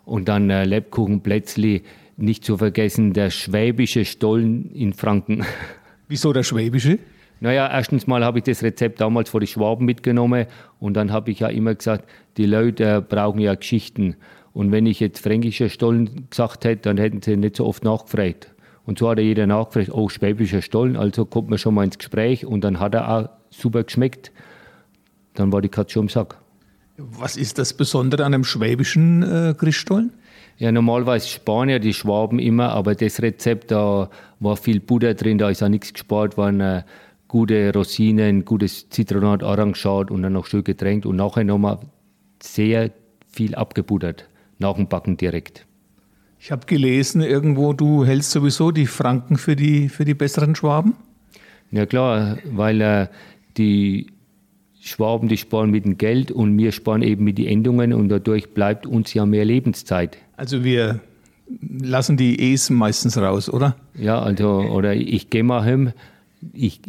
[0.03, 1.83] Und dann äh, Lebkuchen, Plätzli,
[2.17, 5.45] nicht zu vergessen der schwäbische Stollen in Franken.
[6.07, 6.97] Wieso der schwäbische?
[7.41, 10.45] Naja, erstens mal habe ich das Rezept damals vor die Schwaben mitgenommen
[10.79, 14.15] und dann habe ich ja immer gesagt, die Leute brauchen ja Geschichten.
[14.53, 18.53] Und wenn ich jetzt fränkischer Stollen gesagt hätte, dann hätten sie nicht so oft nachgefragt.
[18.85, 21.97] Und so hat er jeder nachgefragt, oh, schwäbischer Stollen, also kommt man schon mal ins
[21.97, 24.31] Gespräch und dann hat er auch super geschmeckt.
[25.33, 26.37] Dann war die Katze schon im Sack.
[26.97, 30.13] Was ist das Besondere an einem schwäbischen äh, Christstollen?
[30.59, 35.49] Ja, normalerweise Spanier, die Schwaben immer, aber das Rezept, da war viel Butter drin, da
[35.49, 36.61] ist auch nichts gespart worden.
[36.61, 36.83] Äh,
[37.31, 41.79] gute Rosinen, gutes Zitronat, Orangenschad und dann noch schön getränkt und nachher nochmal
[42.43, 42.91] sehr
[43.31, 44.27] viel abgebuttert,
[44.59, 45.65] nach dem Backen direkt.
[46.41, 50.95] Ich habe gelesen irgendwo, du hältst sowieso die Franken für die, für die besseren Schwaben?
[51.71, 53.07] Ja klar, weil äh,
[53.55, 54.07] die
[54.81, 58.53] Schwaben, die sparen mit dem Geld und wir sparen eben mit den Endungen und dadurch
[58.53, 60.17] bleibt uns ja mehr Lebenszeit.
[60.35, 60.99] Also wir
[61.61, 63.77] lassen die E's meistens raus, oder?
[63.95, 65.93] Ja, also, oder ich gehe mal heim,
[66.53, 66.81] ich,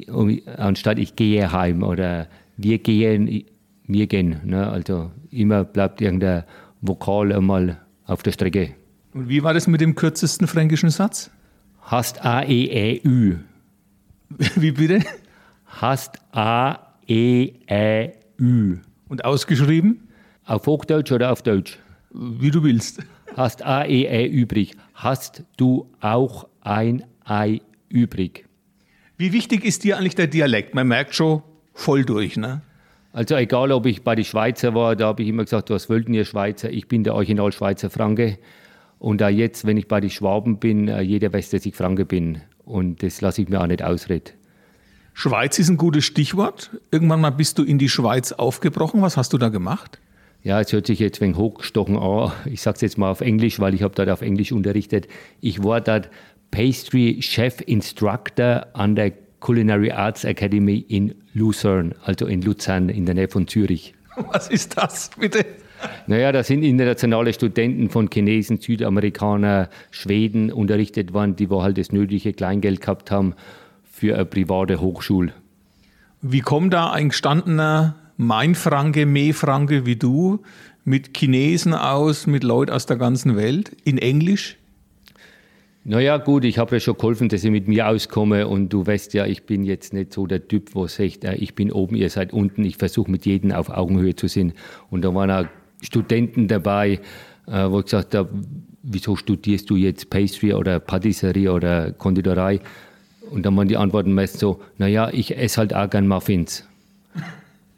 [0.57, 3.45] anstatt ich gehe heim oder wir gehen,
[3.87, 4.41] wir gehen.
[4.45, 4.69] Ne?
[4.69, 6.45] Also immer bleibt irgendein
[6.81, 8.75] Vokal einmal auf der Strecke.
[9.15, 11.31] Und wie war das mit dem kürzesten fränkischen Satz?
[11.83, 13.39] Hast A, E, E, Ü.
[14.57, 15.01] Wie bitte?
[15.67, 18.79] Hast A, E, E, Ü.
[19.09, 20.09] Und ausgeschrieben?
[20.47, 21.79] Auf Hochdeutsch oder auf Deutsch?
[22.13, 23.01] Wie du willst.
[23.37, 24.77] Hast A, E, E übrig.
[24.95, 28.47] Hast du auch ein Ei übrig?
[29.23, 30.75] Wie wichtig ist dir eigentlich der Dialekt?
[30.75, 32.61] Man merkt schon voll durch, ne?
[33.13, 36.13] Also egal, ob ich bei den Schweizer war, da habe ich immer gesagt, was wollten
[36.13, 36.73] ihr Schweizer?
[36.73, 38.37] Ich bin der Original Schweizer Franke.
[38.99, 42.05] Und auch jetzt, wenn ich bei den Schwaben bin, äh, jeder weiß, dass ich Franke
[42.05, 42.41] bin.
[42.65, 44.33] Und das lasse ich mir auch nicht ausreden.
[45.15, 46.71] Schweiz ist ein gutes Stichwort.
[46.91, 49.03] Irgendwann mal bist du in die Schweiz aufgebrochen.
[49.03, 50.01] Was hast du da gemacht?
[50.45, 52.33] ja, es hört sich jetzt wegen hochgestochen an.
[52.47, 55.07] Ich sage es jetzt mal auf Englisch, weil ich habe dort auf Englisch unterrichtet.
[55.41, 56.11] Ich war dort
[56.53, 63.17] Pastry Chef Instructor an der Culinary Arts Academy in Luzern, also in Luzern in der
[63.17, 63.95] Nähe von Zürich.
[64.31, 65.45] Was ist das bitte?
[66.07, 71.91] Naja, da sind internationale Studenten von Chinesen, Südamerikanern, Schweden unterrichtet worden, die wo halt das
[71.91, 73.35] nötige Kleingeld gehabt haben
[73.91, 75.33] für eine private Hochschule.
[76.21, 80.43] Wie kommt da ein gestandener Mainfranke, Mehfranke wie du
[80.85, 84.59] mit Chinesen aus, mit Leuten aus der ganzen Welt in Englisch?
[85.85, 89.15] Naja, gut, ich habe ja schon geholfen, dass ich mit mir auskomme und du weißt
[89.15, 92.33] ja, ich bin jetzt nicht so der Typ, wo sagt, ich bin oben, ihr seid
[92.33, 92.65] unten.
[92.65, 94.53] Ich versuche mit jedem auf Augenhöhe zu sein.
[94.91, 95.47] Und da waren auch
[95.81, 97.01] Studenten dabei,
[97.49, 98.31] äh, wo ich gesagt habe,
[98.85, 102.61] wieso studierst du jetzt Pastry oder Patisserie oder Konditorei?
[103.31, 106.65] Und dann waren die Antworten meist so, naja, ich esse halt auch gern Muffins.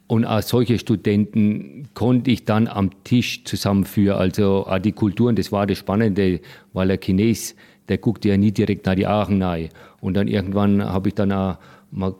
[0.07, 4.19] Und auch solche Studenten konnte ich dann am Tisch zusammenführen.
[4.19, 6.41] Also auch die Kulturen, das war das Spannende,
[6.73, 7.55] weil der Chines,
[7.89, 9.69] der guckte ja nie direkt nach die Aachen nahe.
[10.01, 11.57] Und dann irgendwann habe ich dann auch
[11.91, 12.15] mal,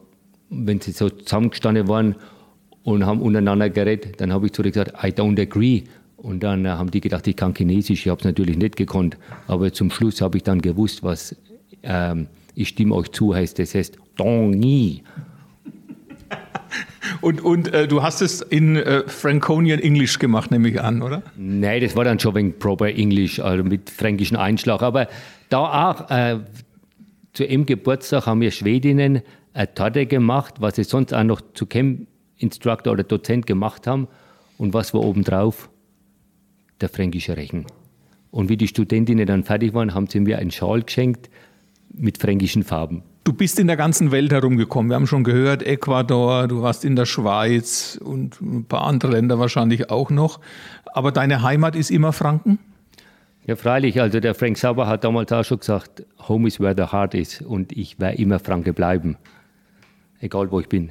[0.50, 2.16] wenn sie so zusammengestanden waren
[2.84, 5.84] und haben untereinander geredet, dann habe ich zurück gesagt, I don't agree.
[6.18, 8.06] Und dann haben die gedacht, ich kann Chinesisch.
[8.06, 9.18] Ich habe es natürlich nicht gekonnt.
[9.48, 11.36] Aber zum Schluss habe ich dann gewusst, was
[11.84, 13.60] ähm, ich stimme euch zu heißt.
[13.60, 15.04] Das heißt Dong Ni.
[17.22, 21.24] Und, und äh, du hast es in äh, Franconian English gemacht, nehme ich an, oder?
[21.38, 24.82] Nein, das war dann schon wegen Proper English, also mit fränkischem Einschlag.
[24.82, 25.08] Aber
[25.50, 26.40] da auch, äh,
[27.34, 29.22] zu ihrem Geburtstag haben wir Schwedinnen
[29.54, 34.08] eine Torte gemacht, was sie sonst auch noch zu Chem-Instructor oder Dozent gemacht haben.
[34.58, 35.70] Und was war obendrauf?
[36.82, 37.66] Der fränkische Rechen.
[38.32, 41.30] Und wie die Studentinnen dann fertig waren, haben sie mir einen Schal geschenkt
[41.94, 43.04] mit fränkischen Farben.
[43.24, 44.92] Du bist in der ganzen Welt herumgekommen.
[44.92, 49.40] Wir haben schon gehört, Ecuador, du warst in der Schweiz und ein paar andere Länder
[49.40, 50.40] wahrscheinlich auch noch.
[50.94, 52.60] Aber deine Heimat ist immer Franken?
[53.48, 54.02] Ja, freilich.
[54.02, 57.42] Also der Frank Sauber hat damals auch schon gesagt, Home is where the heart is.
[57.42, 59.18] Und ich werde immer Franke bleiben.
[60.20, 60.90] Egal, wo ich bin.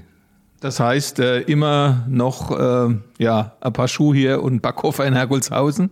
[0.61, 5.91] Das heißt, äh, immer noch äh, ja, ein paar Schuhe hier und Koffer in Hergolzhausen?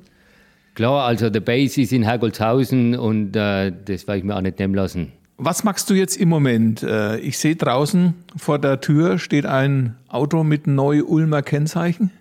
[0.75, 4.59] Klar, also der Base ist in Hergolzhausen und äh, das werde ich mir auch nicht
[4.59, 5.13] nehmen lassen.
[5.37, 6.83] Was machst du jetzt im Moment?
[6.83, 12.13] Äh, ich sehe draußen vor der Tür steht ein Auto mit Neu-Ulmer Kennzeichen.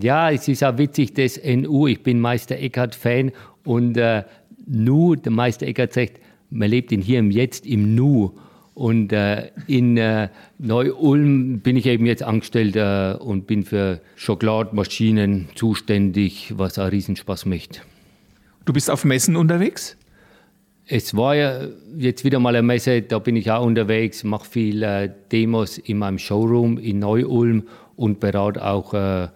[0.00, 1.86] Ja, es ist auch witzig, das NU.
[1.86, 3.32] Ich bin Meister Eckert-Fan
[3.64, 4.24] und äh,
[4.66, 8.32] Nu, der Meister Eckert sagt, man lebt in hier im Jetzt, im Nu.
[8.74, 10.28] Und äh, in äh,
[10.58, 17.44] Neu-Ulm bin ich eben jetzt angestellt äh, und bin für Schokolademaschinen zuständig, was auch Riesenspaß
[17.44, 17.84] macht.
[18.64, 19.98] Du bist auf Messen unterwegs?
[20.86, 25.04] Es war ja jetzt wieder mal eine Messe, da bin ich auch unterwegs, mache viele
[25.04, 27.64] äh, Demos in meinem Showroom in Neu-Ulm
[27.96, 29.28] und berate auch äh,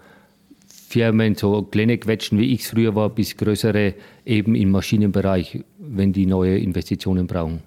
[0.97, 3.93] Firmen, so kleine Quetschen, wie ich es früher war, bis größere
[4.25, 7.61] eben im Maschinenbereich, wenn die neue Investitionen brauchen.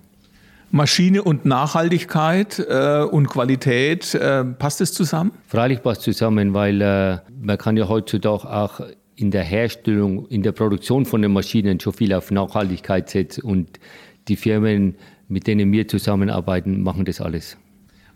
[0.72, 5.32] Maschine und Nachhaltigkeit äh, und Qualität, äh, passt es zusammen?
[5.46, 8.82] Freilich passt zusammen, weil äh, man kann ja heutzutage auch
[9.16, 13.80] in der Herstellung, in der Produktion von den Maschinen schon viel auf Nachhaltigkeit setzt und
[14.28, 14.96] die Firmen,
[15.28, 17.58] mit denen wir zusammenarbeiten, machen das alles.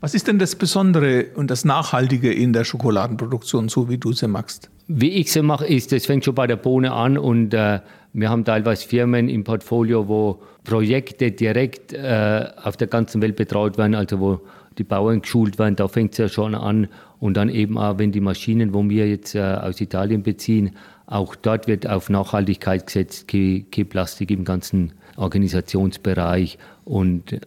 [0.04, 4.28] Was ist denn das Besondere und das Nachhaltige in der Schokoladenproduktion, so wie du sie
[4.28, 4.70] machst?
[4.90, 7.80] Wie ich sie mache, ist, das fängt schon bei der Bohne an und äh,
[8.12, 13.78] wir haben teilweise Firmen im Portfolio, wo Projekte direkt äh, auf der ganzen Welt betreut
[13.78, 14.42] werden, also wo
[14.78, 16.90] die Bauern geschult werden, da fängt es ja schon an.
[17.22, 20.72] Und dann eben auch, wenn die Maschinen, wo wir jetzt äh, aus Italien beziehen,
[21.06, 27.40] auch dort wird auf Nachhaltigkeit gesetzt, kein Plastik im ganzen Organisationsbereich und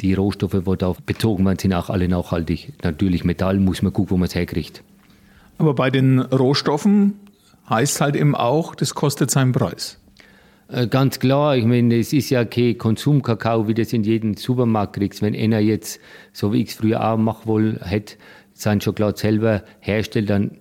[0.00, 2.72] die Rohstoffe, die da bezogen werden, sind auch alle nachhaltig.
[2.82, 4.82] Natürlich Metall muss man gucken, wo man es herkriegt.
[5.58, 7.14] Aber bei den Rohstoffen
[7.68, 9.98] heißt halt eben auch, das kostet seinen Preis.
[10.68, 14.94] Äh, ganz klar, ich meine, es ist ja kein Konsumkakao, wie das in jedem Supermarkt
[14.94, 15.22] kriegst.
[15.22, 16.00] Wenn einer jetzt,
[16.32, 18.16] so wie ich es früher auch machen wollte, hätte,
[18.54, 20.58] sein Schokolade selber herstellt, dann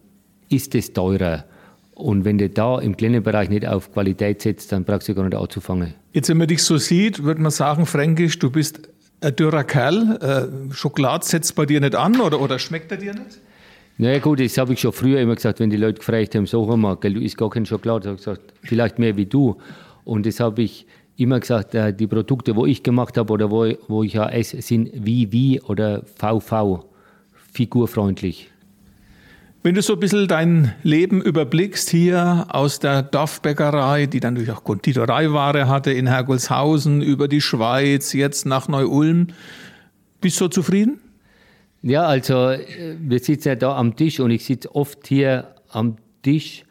[0.50, 1.46] ist es teurer.
[1.94, 5.24] Und wenn du da im kleinen Bereich nicht auf Qualität setzt, dann brauchst du gar
[5.24, 5.96] nicht anzufangen.
[6.14, 8.88] Jetzt, wenn man dich so sieht, würde man sagen, Fränkisch, du bist
[9.22, 10.70] ein dürrer Kerl.
[10.72, 13.40] Schokolade setzt bei dir nicht an oder, oder schmeckt er dir nicht?
[14.00, 16.68] Naja gut, das habe ich schon früher immer gesagt, wenn die Leute gefragt haben, sag
[16.78, 18.10] mal, gell, du isst gar kein Schokolade.
[18.10, 19.58] habe ich gesagt, vielleicht mehr wie du.
[20.04, 20.86] Und das habe ich
[21.18, 24.62] immer gesagt, äh, die Produkte, wo ich gemacht habe oder wo, wo ich ja esse,
[24.62, 26.86] sind wie, wie oder VV,
[27.54, 28.52] figurfreundlich.
[29.68, 34.58] Wenn du so ein bisschen dein Leben überblickst hier aus der Dorfbäckerei, die dann natürlich
[34.58, 39.28] auch Konditoreiware hatte in Hergolshausen, über die Schweiz, jetzt nach Neu-Ulm,
[40.22, 41.02] bist du zufrieden?
[41.82, 45.98] Ja, also äh, wir sitzen ja da am Tisch und ich sitze oft hier am
[46.24, 46.64] Tisch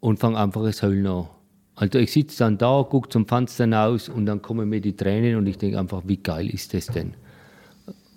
[0.00, 1.28] und fange einfach das Heulen an.
[1.76, 5.36] Also ich sitze dann da, gucke zum Fenster hinaus und dann kommen mir die Tränen
[5.36, 7.14] und ich denke einfach, wie geil ist das denn?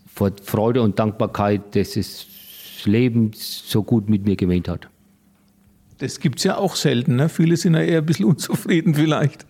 [0.07, 1.95] Vor Freude und Dankbarkeit, dass
[2.83, 4.89] das Leben so gut mit mir gemeint hat.
[5.99, 7.15] Das gibt es ja auch selten.
[7.15, 7.29] Ne?
[7.29, 9.45] Viele sind ja eher ein bisschen unzufrieden vielleicht.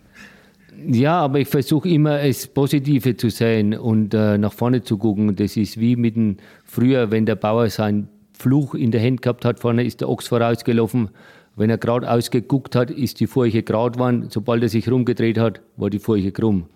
[0.86, 5.34] Ja, aber ich versuche immer, es Positive zu sehen und äh, nach vorne zu gucken.
[5.36, 9.44] Das ist wie mit dem früher, wenn der Bauer seinen Fluch in der Hand gehabt
[9.44, 11.10] hat, vorne ist der Ochs vorausgelaufen.
[11.56, 14.26] Wenn er gerade ausgeguckt hat, ist die Furche gerade geworden.
[14.30, 16.66] Sobald er sich rumgedreht hat, war die Furche krumm.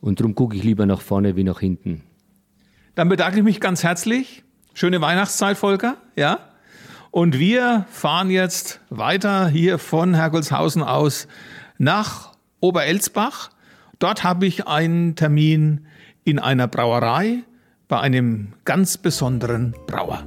[0.00, 2.02] Und darum gucke ich lieber nach vorne wie nach hinten.
[2.94, 4.44] Dann bedanke ich mich ganz herzlich.
[4.74, 5.96] Schöne Weihnachtszeit, Volker.
[6.16, 6.38] Ja.
[7.10, 11.26] Und wir fahren jetzt weiter hier von Herkulshausen aus
[11.78, 13.50] nach Oberelsbach.
[13.98, 15.86] Dort habe ich einen Termin
[16.24, 17.42] in einer Brauerei
[17.88, 20.24] bei einem ganz besonderen Brauer.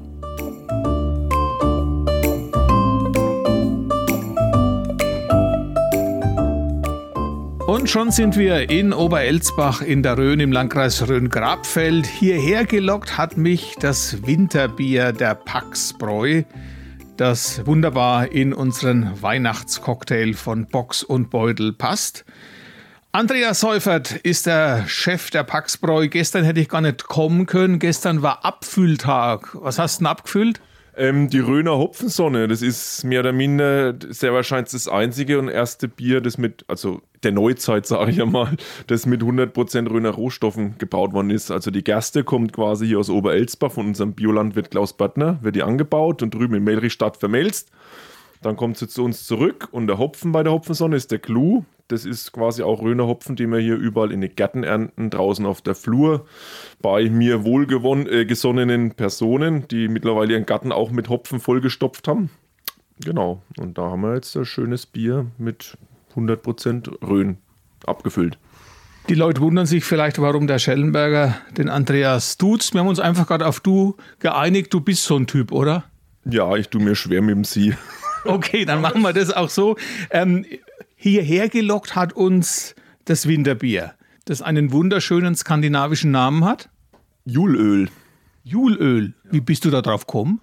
[7.73, 12.05] Und schon sind wir in Oberelsbach in der Rhön im Landkreis Rhön-Grabfeld.
[12.05, 16.43] Hierher gelockt hat mich das Winterbier der Paxbräu,
[17.17, 22.25] das wunderbar in unseren Weihnachtscocktail von Box und Beutel passt.
[23.11, 26.09] Andreas Seufert ist der Chef der Paxbräu.
[26.09, 27.79] Gestern hätte ich gar nicht kommen können.
[27.79, 29.49] Gestern war Abfülltag.
[29.53, 30.61] Was hast du denn abgefüllt?
[30.95, 35.87] Ähm, die Röner Hopfensonne, das ist mehr oder minder sehr wahrscheinlich das einzige und erste
[35.87, 38.55] Bier, das mit, also der Neuzeit, sage ich ja mal,
[38.87, 41.49] das mit 100% Röner Rohstoffen gebaut worden ist.
[41.49, 45.63] Also die Gerste kommt quasi hier aus Oberelsbach von unserem Biolandwirt Klaus Böttner, wird die
[45.63, 47.71] angebaut und drüben in Melrichstadt vermelzt.
[48.43, 51.63] Dann kommt sie zu uns zurück und der Hopfen bei der Hopfensonne ist der Clou.
[51.87, 55.45] Das ist quasi auch Röner Hopfen, den wir hier überall in den Gärten ernten, draußen
[55.45, 56.25] auf der Flur,
[56.81, 62.29] bei mir wohlgesonnenen äh, Personen, die mittlerweile ihren Garten auch mit Hopfen vollgestopft haben.
[63.03, 65.77] Genau, und da haben wir jetzt ein schönes Bier mit
[66.15, 67.37] 100% Rhön
[67.85, 68.37] abgefüllt.
[69.09, 72.73] Die Leute wundern sich vielleicht, warum der Schellenberger den Andreas duzt.
[72.73, 74.73] Wir haben uns einfach gerade auf du geeinigt.
[74.73, 75.83] Du bist so ein Typ, oder?
[76.23, 77.75] Ja, ich tue mir schwer mit dem Sie.
[78.25, 79.75] Okay, dann machen wir das auch so.
[80.09, 80.45] Ähm,
[80.95, 83.93] hierher gelockt hat uns das Winterbier,
[84.25, 86.69] das einen wunderschönen skandinavischen Namen hat.
[87.25, 87.89] Julöl.
[88.43, 89.13] Julöl.
[89.23, 90.41] Wie bist du da drauf gekommen?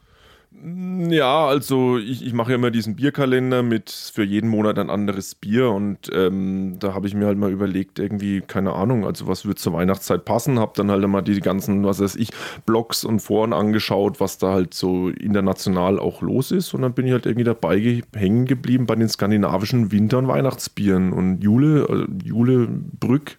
[0.63, 5.35] Ja, also ich, ich mache ja immer diesen Bierkalender mit für jeden Monat ein anderes
[5.35, 9.47] Bier und ähm, da habe ich mir halt mal überlegt, irgendwie, keine Ahnung, also was
[9.47, 12.29] wird zur Weihnachtszeit passen, habe dann halt mal die ganzen, was weiß ich,
[12.67, 16.75] Blogs und Foren angeschaut, was da halt so international auch los ist.
[16.75, 20.29] Und dann bin ich halt irgendwie dabei ge hängen geblieben bei den skandinavischen Winter- und
[20.29, 21.13] Weihnachtsbieren.
[21.15, 23.39] Und Jule, äh, Jule Brück,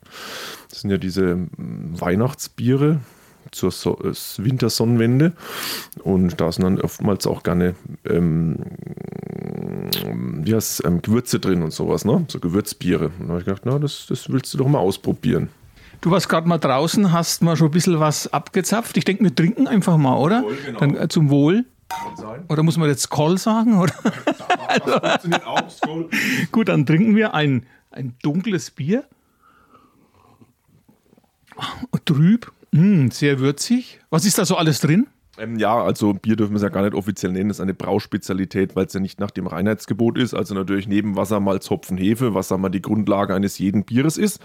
[0.69, 2.99] das sind ja diese hm, Weihnachtsbiere,
[3.51, 5.33] zur so äh, Wintersonnenwende.
[6.03, 8.57] Und da sind dann oftmals auch gerne ähm,
[10.45, 12.25] wie heißt, ähm, Gewürze drin und sowas, ne?
[12.27, 13.11] So Gewürzbiere.
[13.19, 15.49] Und da habe ich gedacht, na, das, das willst du doch mal ausprobieren.
[16.01, 18.97] Du warst gerade mal draußen, hast mal schon ein bisschen was abgezapft.
[18.97, 20.43] Ich denke, wir trinken einfach mal, oder?
[20.43, 20.79] Wohl, genau.
[20.79, 21.65] Dann, äh, zum Wohl.
[22.47, 23.79] Oder muss man jetzt Skoll sagen?
[23.79, 23.93] Oder?
[25.01, 26.09] also, auch,
[26.51, 29.03] Gut, dann trinken wir ein, ein dunkles Bier.
[32.05, 33.99] Trüb Mm, sehr würzig.
[34.09, 35.07] Was ist da so alles drin?
[35.37, 37.49] Ähm, ja, also Bier dürfen wir es ja gar nicht offiziell nennen.
[37.49, 40.33] Das ist eine Brauspezialität, weil es ja nicht nach dem Reinheitsgebot ist.
[40.33, 44.17] Also natürlich neben Wasser, Malz, Hopfen, Hefe, was sagen wir die Grundlage eines jeden Bieres
[44.17, 44.39] ist.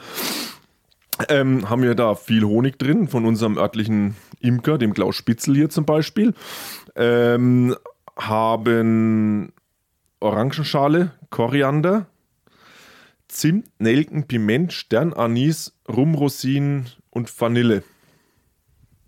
[1.28, 5.70] Ähm, haben wir da viel Honig drin von unserem örtlichen Imker, dem Klaus Spitzel hier
[5.70, 6.34] zum Beispiel.
[6.94, 7.74] Ähm,
[8.16, 9.52] haben
[10.20, 12.06] Orangenschale, Koriander,
[13.28, 17.82] Zimt, Nelken, Piment, Sternanis, Rumrosinen und Vanille.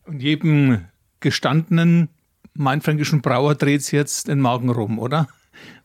[0.08, 0.86] Und jedem
[1.20, 2.08] gestandenen
[2.54, 5.28] mainfränkischen Brauer dreht es jetzt den Magen rum, oder?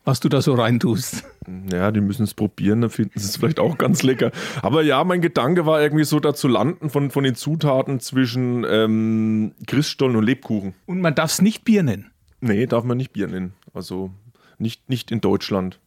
[0.04, 1.24] Was du da so reintust.
[1.70, 4.32] Ja, die müssen es probieren, dann finden sie es vielleicht auch ganz lecker.
[4.62, 8.64] Aber ja, mein Gedanke war irgendwie so, da zu landen von, von den Zutaten zwischen
[8.66, 10.74] ähm, Christstollen und Lebkuchen.
[10.86, 12.10] Und man darf es nicht Bier nennen?
[12.40, 13.52] Nee, darf man nicht Bier nennen.
[13.74, 14.10] Also
[14.58, 15.80] nicht, nicht in Deutschland.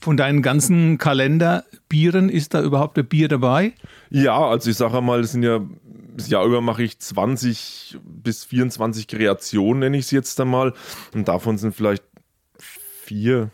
[0.00, 3.74] Von deinen ganzen Kalenderbieren ist da überhaupt ein Bier dabei?
[4.10, 5.60] Ja, also ich sage mal, es sind ja
[6.16, 10.72] das Jahr über mache ich 20 bis 24 Kreationen, nenne ich es jetzt einmal.
[11.12, 12.04] Und davon sind vielleicht
[12.58, 13.50] vier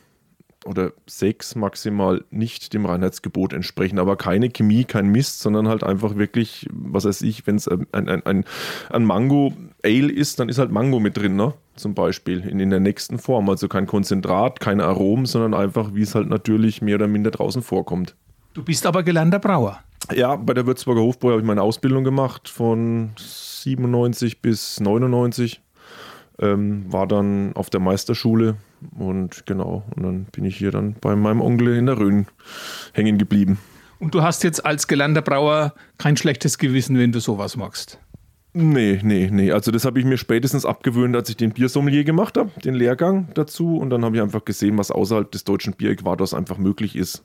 [0.66, 3.98] oder sechs maximal nicht dem Reinheitsgebot entsprechen.
[3.98, 7.86] Aber keine Chemie, kein Mist, sondern halt einfach wirklich, was weiß ich, wenn es ein,
[7.92, 8.44] ein, ein,
[8.90, 11.54] ein Mango-Ale ist, dann ist halt Mango mit drin, ne?
[11.76, 13.48] Zum Beispiel in, in der nächsten Form.
[13.48, 17.62] Also kein Konzentrat, keine Aromen, sondern einfach, wie es halt natürlich mehr oder minder draußen
[17.62, 18.14] vorkommt.
[18.52, 19.82] Du bist aber gelernter Brauer.
[20.14, 25.60] Ja, bei der Würzburger Hofbräu habe ich meine Ausbildung gemacht von 97 bis 99.
[26.38, 28.56] Ähm, war dann auf der Meisterschule
[28.98, 32.26] Und genau, und dann bin ich hier dann bei meinem Onkel in der Rhön
[32.94, 33.58] hängen geblieben.
[33.98, 37.98] Und du hast jetzt als gelernter Brauer kein schlechtes Gewissen, wenn du sowas machst?
[38.52, 39.52] Nee, nee, nee.
[39.52, 43.28] Also das habe ich mir spätestens abgewöhnt, als ich den Biersommelier gemacht habe, den Lehrgang
[43.34, 43.76] dazu.
[43.76, 47.24] Und dann habe ich einfach gesehen, was außerhalb des deutschen Bieräquators einfach möglich ist.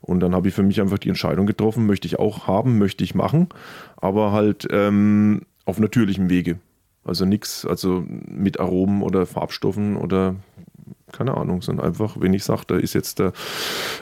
[0.00, 3.04] Und dann habe ich für mich einfach die Entscheidung getroffen, möchte ich auch haben, möchte
[3.04, 3.48] ich machen,
[3.96, 6.58] aber halt ähm, auf natürlichem Wege.
[7.04, 10.36] Also nichts, also mit Aromen oder Farbstoffen oder
[11.12, 13.32] keine Ahnung, sondern einfach, wenn ich sage, da ist jetzt der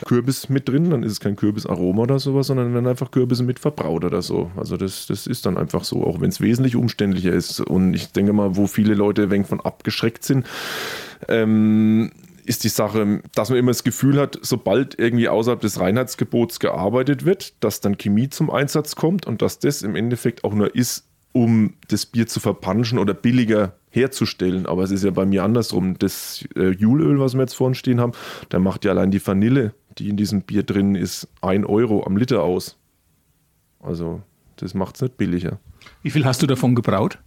[0.06, 3.58] Kürbis mit drin, dann ist es kein Kürbisaroma oder sowas, sondern werden einfach Kürbisse mit
[3.58, 4.50] verbraut oder so.
[4.56, 7.60] Also das, das ist dann einfach so, auch wenn es wesentlich umständlicher ist.
[7.60, 10.46] Und ich denke mal, wo viele Leute ein wenig von abgeschreckt sind,
[11.28, 12.10] ähm,
[12.46, 17.24] ist die Sache, dass man immer das Gefühl hat, sobald irgendwie außerhalb des Reinheitsgebots gearbeitet
[17.24, 21.08] wird, dass dann Chemie zum Einsatz kommt und dass das im Endeffekt auch nur ist,
[21.32, 24.66] um das Bier zu verpanschen oder billiger herzustellen.
[24.66, 25.98] Aber es ist ja bei mir andersrum.
[25.98, 28.12] Das äh, Julöl, was wir jetzt vorhin stehen haben,
[28.48, 32.16] da macht ja allein die Vanille, die in diesem Bier drin ist, 1 Euro am
[32.16, 32.78] Liter aus.
[33.80, 34.22] Also
[34.56, 35.58] das macht es nicht billiger.
[36.02, 37.18] Wie viel hast du davon gebraut?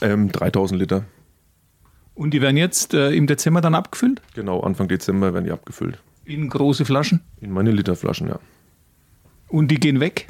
[0.00, 1.04] Ähm, 3000 Liter.
[2.16, 4.22] Und die werden jetzt äh, im Dezember dann abgefüllt?
[4.34, 5.98] Genau, Anfang Dezember werden die abgefüllt.
[6.24, 7.20] In große Flaschen?
[7.40, 8.40] In meine Literflaschen, ja.
[9.48, 10.28] Und die gehen weg?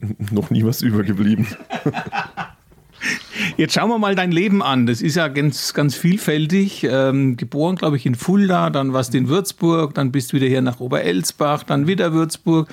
[0.30, 1.46] Noch nie was übergeblieben.
[3.56, 4.86] Jetzt schauen wir mal dein Leben an.
[4.86, 6.84] Das ist ja ganz, ganz vielfältig.
[6.84, 10.46] Ähm, geboren, glaube ich, in Fulda, dann warst du in Würzburg, dann bist du wieder
[10.46, 12.68] hier nach Oberelsbach, dann wieder Würzburg.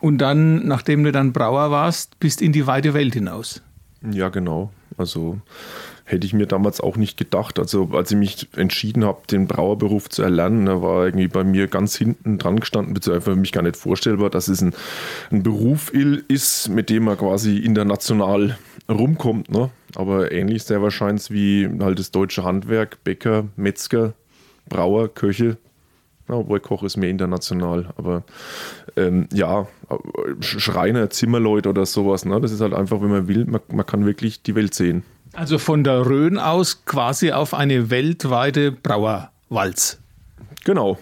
[0.00, 3.62] Und dann, nachdem du dann Brauer warst, bist in die weite Welt hinaus.
[4.10, 4.72] Ja, genau.
[4.96, 5.38] Also
[6.10, 7.58] hätte ich mir damals auch nicht gedacht.
[7.58, 11.68] Also als ich mich entschieden habe, den Brauerberuf zu erlernen, da war irgendwie bei mir
[11.68, 14.74] ganz hinten dran gestanden, beziehungsweise für mich gar nicht vorstellbar, dass es ein,
[15.30, 18.58] ein Beruf ist, mit dem man quasi international
[18.88, 19.50] rumkommt.
[19.50, 19.70] Ne?
[19.94, 24.14] Aber ähnlich sehr wahrscheinlich wie halt das deutsche Handwerk, Bäcker, Metzger,
[24.68, 25.56] Brauer, Köche.
[26.28, 28.22] Obwohl Koch ist mehr international, aber
[28.96, 29.66] ähm, ja,
[30.38, 32.40] Schreiner, Zimmerleute oder sowas, ne?
[32.40, 35.02] das ist halt einfach, wenn man will, man, man kann wirklich die Welt sehen.
[35.32, 39.98] Also von der Rhön aus quasi auf eine weltweite Brauerwalz.
[40.64, 40.98] Genau.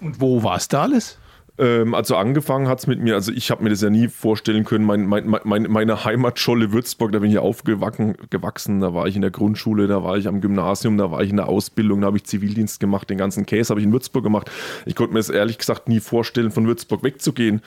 [0.00, 1.18] Und wo warst du alles?
[1.58, 4.64] Ähm, also angefangen hat es mit mir, also ich habe mir das ja nie vorstellen
[4.64, 9.22] können, mein, mein, mein, meine Heimatscholle Würzburg, da bin ich aufgewachsen, da war ich in
[9.22, 12.16] der Grundschule, da war ich am Gymnasium, da war ich in der Ausbildung, da habe
[12.16, 14.50] ich Zivildienst gemacht, den ganzen Case habe ich in Würzburg gemacht.
[14.86, 17.60] Ich konnte mir das ehrlich gesagt nie vorstellen, von Würzburg wegzugehen.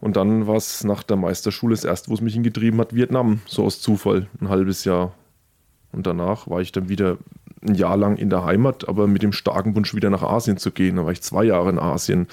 [0.00, 3.40] Und dann war es nach der Meisterschule das erste, wo es mich hingetrieben hat, Vietnam,
[3.46, 5.14] so aus Zufall, ein halbes Jahr.
[5.92, 7.18] Und danach war ich dann wieder
[7.66, 10.70] ein Jahr lang in der Heimat, aber mit dem starken Wunsch wieder nach Asien zu
[10.70, 10.96] gehen.
[10.96, 12.28] Da war ich zwei Jahre in Asien.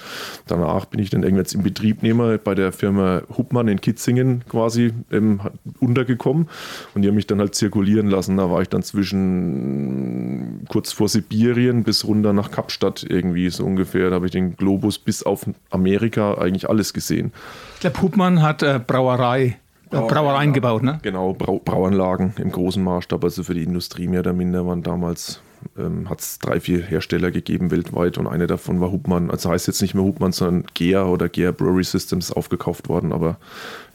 [0.48, 5.42] Danach bin ich dann irgendwann im Betriebnehmer bei der Firma Hubmann in Kitzingen quasi ähm,
[5.80, 6.48] untergekommen
[6.94, 8.38] und die haben mich dann halt zirkulieren lassen.
[8.38, 14.10] Da war ich dann zwischen kurz vor Sibirien bis runter nach Kapstadt irgendwie so ungefähr.
[14.10, 17.34] Da habe ich den Globus bis auf Amerika eigentlich alles gesehen.
[17.76, 19.58] Ich glaube, Hubmann hat äh, Brauerei
[20.02, 21.00] Brauereien gebaut, ne?
[21.02, 25.42] Genau, Brau Brauanlagen im großen Maßstab, also für die Industrie mehr oder minder waren damals,
[25.78, 29.32] ähm, hat es drei, vier Hersteller gegeben weltweit und eine davon war Hubmann.
[29.32, 33.38] Also heißt jetzt nicht mehr Hubmann, sondern GEA oder GEA Brewery Systems aufgekauft worden, aber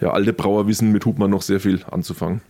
[0.01, 2.41] ja, alte Brauer wissen mit Hubmann noch sehr viel anzufangen.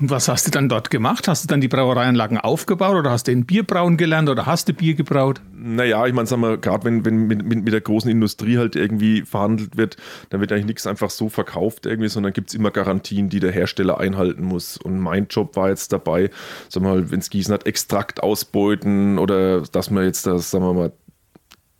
[0.00, 1.26] Und was hast du dann dort gemacht?
[1.26, 4.72] Hast du dann die Brauereianlagen aufgebaut oder hast du ein Bierbrauen gelernt oder hast du
[4.72, 5.40] Bier gebraut?
[5.52, 8.76] Naja, ich meine, sagen wir, gerade wenn, wenn mit, mit, mit, der großen Industrie halt
[8.76, 9.96] irgendwie verhandelt wird,
[10.30, 13.50] dann wird eigentlich nichts einfach so verkauft irgendwie, sondern gibt es immer Garantien, die der
[13.50, 14.76] Hersteller einhalten muss.
[14.76, 16.30] Und mein Job war jetzt dabei,
[16.68, 20.64] sagen wir mal, wenn es Gießen hat, Extrakt ausbeuten oder dass man jetzt das, sagen
[20.64, 20.92] wir mal,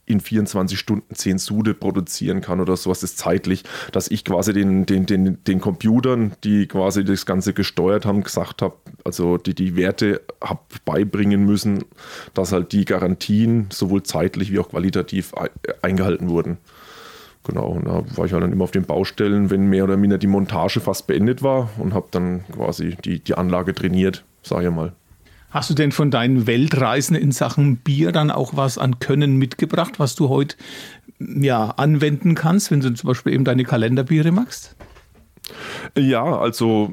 [0.09, 4.87] in 24 Stunden 10 Sude produzieren kann oder sowas ist zeitlich, dass ich quasi den,
[4.87, 9.77] den, den, den Computern, die quasi das Ganze gesteuert haben, gesagt habe, also die die
[9.77, 11.85] Werte habe beibringen müssen,
[12.35, 15.33] dass halt die Garantien sowohl zeitlich wie auch qualitativ
[15.83, 16.59] eingehalten wurden.
[17.45, 20.19] Genau, und da war ich halt dann immer auf den Baustellen, wenn mehr oder minder
[20.19, 24.75] die Montage fast beendet war und habe dann quasi die, die Anlage trainiert, sage ich
[24.75, 24.93] mal.
[25.51, 29.95] Hast du denn von deinen Weltreisen in Sachen Bier dann auch was an Können mitgebracht,
[29.99, 30.57] was du heute
[31.19, 34.77] ja, anwenden kannst, wenn du zum Beispiel eben deine Kalenderbiere machst?
[35.97, 36.93] Ja, also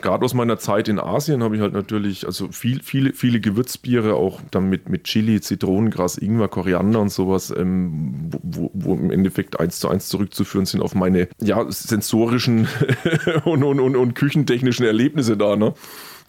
[0.00, 4.14] gerade aus meiner Zeit in Asien habe ich halt natürlich also viel, viele, viele Gewürzbiere,
[4.14, 9.58] auch dann mit, mit Chili, Zitronengras, Ingwer, Koriander und sowas, ähm, wo, wo, im Endeffekt
[9.58, 12.68] eins zu eins zurückzuführen sind auf meine ja, sensorischen
[13.44, 15.56] und, und, und, und küchentechnischen Erlebnisse da.
[15.56, 15.72] Ne?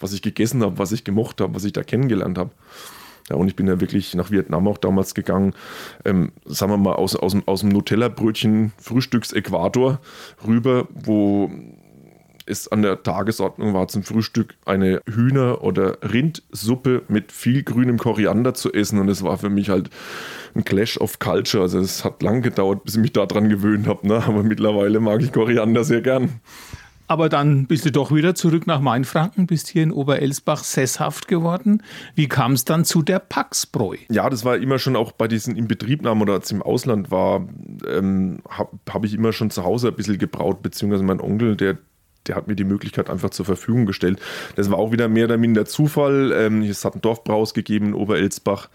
[0.00, 2.50] Was ich gegessen habe, was ich gemocht habe, was ich da kennengelernt habe.
[3.30, 5.54] Ja, und ich bin ja wirklich nach Vietnam auch damals gegangen,
[6.04, 10.00] ähm, sagen wir mal, aus, aus, aus dem Nutella-Brötchen Frühstücksäquator
[10.46, 11.50] rüber, wo
[12.46, 18.54] es an der Tagesordnung war, zum Frühstück eine Hühner- oder Rindsuppe mit viel grünem Koriander
[18.54, 19.00] zu essen.
[19.00, 19.90] Und es war für mich halt
[20.54, 21.64] ein Clash of Culture.
[21.64, 24.06] Also es hat lang gedauert, bis ich mich daran gewöhnt habe.
[24.06, 24.22] Ne?
[24.24, 26.40] Aber mittlerweile mag ich Koriander sehr gern.
[27.06, 31.82] Aber dann bist du doch wieder zurück nach Mainfranken, bist hier in Oberelsbach sesshaft geworden.
[32.14, 33.96] Wie kam es dann zu der Paxbräu?
[34.10, 37.46] Ja, das war immer schon auch bei diesen Inbetriebnahmen oder als ich im Ausland war,
[37.88, 41.78] ähm, habe hab ich immer schon zu Hause ein bisschen gebraut, beziehungsweise mein Onkel, der
[42.26, 44.18] der hat mir die Möglichkeit einfach zur Verfügung gestellt.
[44.56, 46.32] Das war auch wieder mehr oder minder Zufall.
[46.32, 48.68] Ähm, es hat ein Dorfbraus gegeben in Oberelsbach.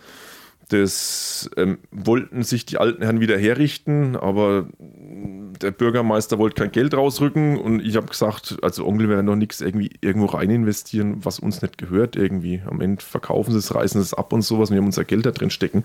[0.72, 4.68] Das ähm, wollten sich die alten Herren wieder herrichten, aber
[5.62, 9.60] der Bürgermeister wollte kein Geld rausrücken und ich habe gesagt, also Onkel werden noch nichts
[9.60, 12.62] irgendwie irgendwo rein investieren, was uns nicht gehört irgendwie.
[12.66, 15.32] Am Ende verkaufen sie es, reißen es ab und sowas wir haben unser Geld da
[15.32, 15.84] drin stecken.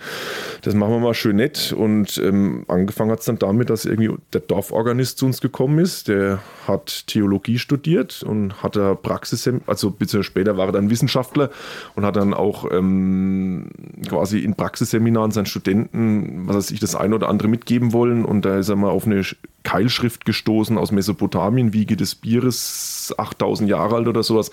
[0.63, 4.15] Das machen wir mal schön nett und ähm, angefangen hat es dann damit, dass irgendwie
[4.33, 6.07] der Dorforganist zu uns gekommen ist.
[6.07, 11.51] Der hat Theologie studiert und hat da Praxis, also beziehungsweise später war er dann Wissenschaftler
[11.97, 13.71] und hat dann auch ähm,
[14.09, 18.45] quasi in Praxisseminaren seinen Studenten, was weiß ich, das eine oder andere mitgeben wollen und
[18.45, 19.23] da ist er mal auf eine
[19.63, 24.51] Keilschrift gestoßen aus Mesopotamien, Wiege des Bieres, 8000 Jahre alt oder sowas.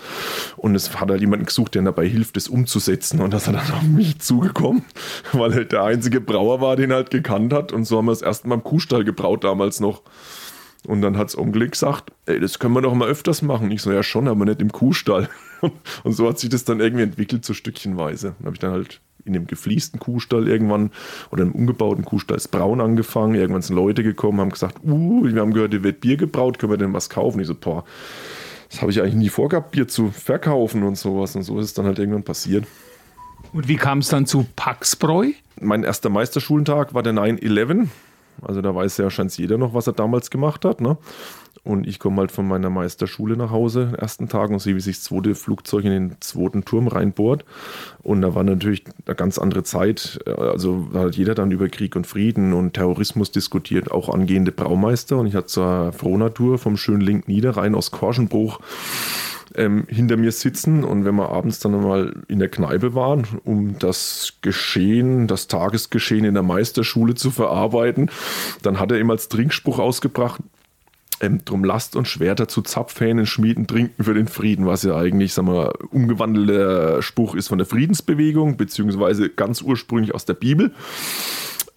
[0.56, 3.20] Und es hat halt jemanden gesucht, der dabei hilft, das umzusetzen.
[3.20, 4.86] Und das hat dann auf mich zugekommen,
[5.34, 7.70] weil er halt der einzige Brauer war, den er halt gekannt hat.
[7.72, 10.04] Und so haben wir es erst mal im Kuhstall gebraut damals noch.
[10.86, 13.70] Und dann hat das Onkel gesagt, ey, das können wir doch mal öfters machen.
[13.70, 15.28] Ich so, ja schon, aber nicht im Kuhstall.
[16.02, 18.36] Und so hat sich das dann irgendwie entwickelt, so stückchenweise.
[18.38, 20.90] Dann habe ich dann halt in dem gefliesten Kuhstall irgendwann
[21.30, 23.34] oder im umgebauten Kuhstall ist braun angefangen.
[23.34, 26.72] Irgendwann sind Leute gekommen, haben gesagt, uh, wir haben gehört, hier wird Bier gebraut, können
[26.72, 27.40] wir denn was kaufen?
[27.40, 27.84] Ich so, boah,
[28.70, 31.36] das habe ich eigentlich nie vorgehabt, Bier zu verkaufen und sowas.
[31.36, 32.66] Und so ist es dann halt irgendwann passiert.
[33.52, 35.30] Und wie kam es dann zu Paxbräu?
[35.60, 37.88] Mein erster Meisterschulentag war der 9-11.
[38.42, 40.80] Also da weiß ja scheint jeder noch, was er damals gemacht hat.
[40.80, 40.96] Ne?
[41.64, 44.80] Und ich komme halt von meiner Meisterschule nach Hause, den ersten Tag, und sehe, wie
[44.80, 47.44] sich das zweite Flugzeug in den zweiten Turm reinbohrt.
[48.02, 50.20] Und da war natürlich eine ganz andere Zeit.
[50.26, 55.16] Also hat jeder dann über Krieg und Frieden und Terrorismus diskutiert, auch angehende Braumeister.
[55.16, 58.60] Und ich hatte zur Frohnatur vom schönen Link Niederrhein aus Korschenbruch
[59.54, 63.78] ähm, hinter mir sitzen und wenn wir abends dann mal in der Kneipe waren, um
[63.78, 68.10] das Geschehen, das Tagesgeschehen in der Meisterschule zu verarbeiten,
[68.62, 70.40] dann hat er ihm als Trinkspruch ausgebracht,
[71.24, 75.32] ähm, drum lasst uns Schwerter zu Zapfhähnen schmieden, trinken für den Frieden, was ja eigentlich,
[75.32, 80.72] sagen wir, umgewandelter Spruch ist von der Friedensbewegung, beziehungsweise ganz ursprünglich aus der Bibel.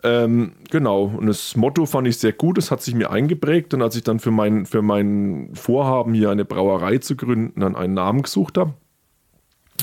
[0.04, 3.74] Ähm, genau, und das Motto fand ich sehr gut, es hat sich mir eingeprägt.
[3.74, 7.76] Und als ich dann für mein, für mein Vorhaben, hier eine Brauerei zu gründen, dann
[7.76, 8.74] einen Namen gesucht habe,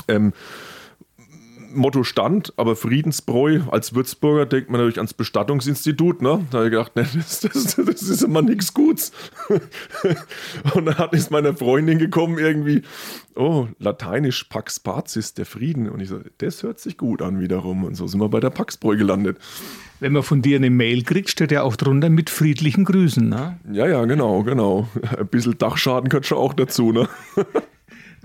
[0.07, 0.33] ähm,
[1.75, 6.21] Motto stand, aber Friedensbräu als Würzburger denkt man natürlich ans Bestattungsinstitut.
[6.21, 6.45] Ne?
[6.51, 9.11] Da habe ich gedacht, ne, das, das, das, ist immer nichts Gutes.
[10.73, 12.81] und dann ist meine Freundin gekommen irgendwie,
[13.35, 15.89] oh, lateinisch Pax Pazis, der Frieden.
[15.89, 17.83] Und ich so, das hört sich gut an wiederum.
[17.83, 19.37] Und so sind wir bei der Paxbräu gelandet.
[19.99, 23.29] Wenn man von dir eine Mail kriegt, steht ja auch drunter mit friedlichen Grüßen.
[23.29, 23.59] Ne?
[23.71, 24.89] Ja, ja, genau, genau.
[25.17, 26.91] Ein bisschen Dachschaden gehört schon auch dazu.
[26.91, 27.07] Ne?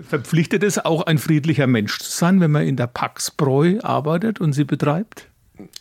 [0.01, 4.53] Verpflichtet es auch ein friedlicher Mensch zu sein, wenn man in der Paxbräu arbeitet und
[4.53, 5.27] sie betreibt?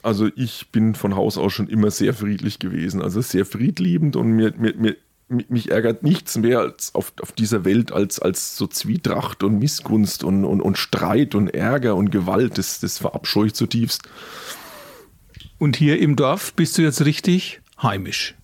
[0.02, 4.32] Also ich bin von Haus aus schon immer sehr friedlich gewesen, also sehr friedliebend und
[4.32, 4.96] mir, mir, mir
[5.48, 10.24] mich ärgert nichts mehr als auf, auf dieser Welt als, als so Zwietracht und Missgunst
[10.24, 12.58] und, und, und Streit und Ärger und Gewalt.
[12.58, 14.02] Das, das verabscheue ich zutiefst.
[15.58, 18.34] Und hier im Dorf bist du jetzt richtig heimisch.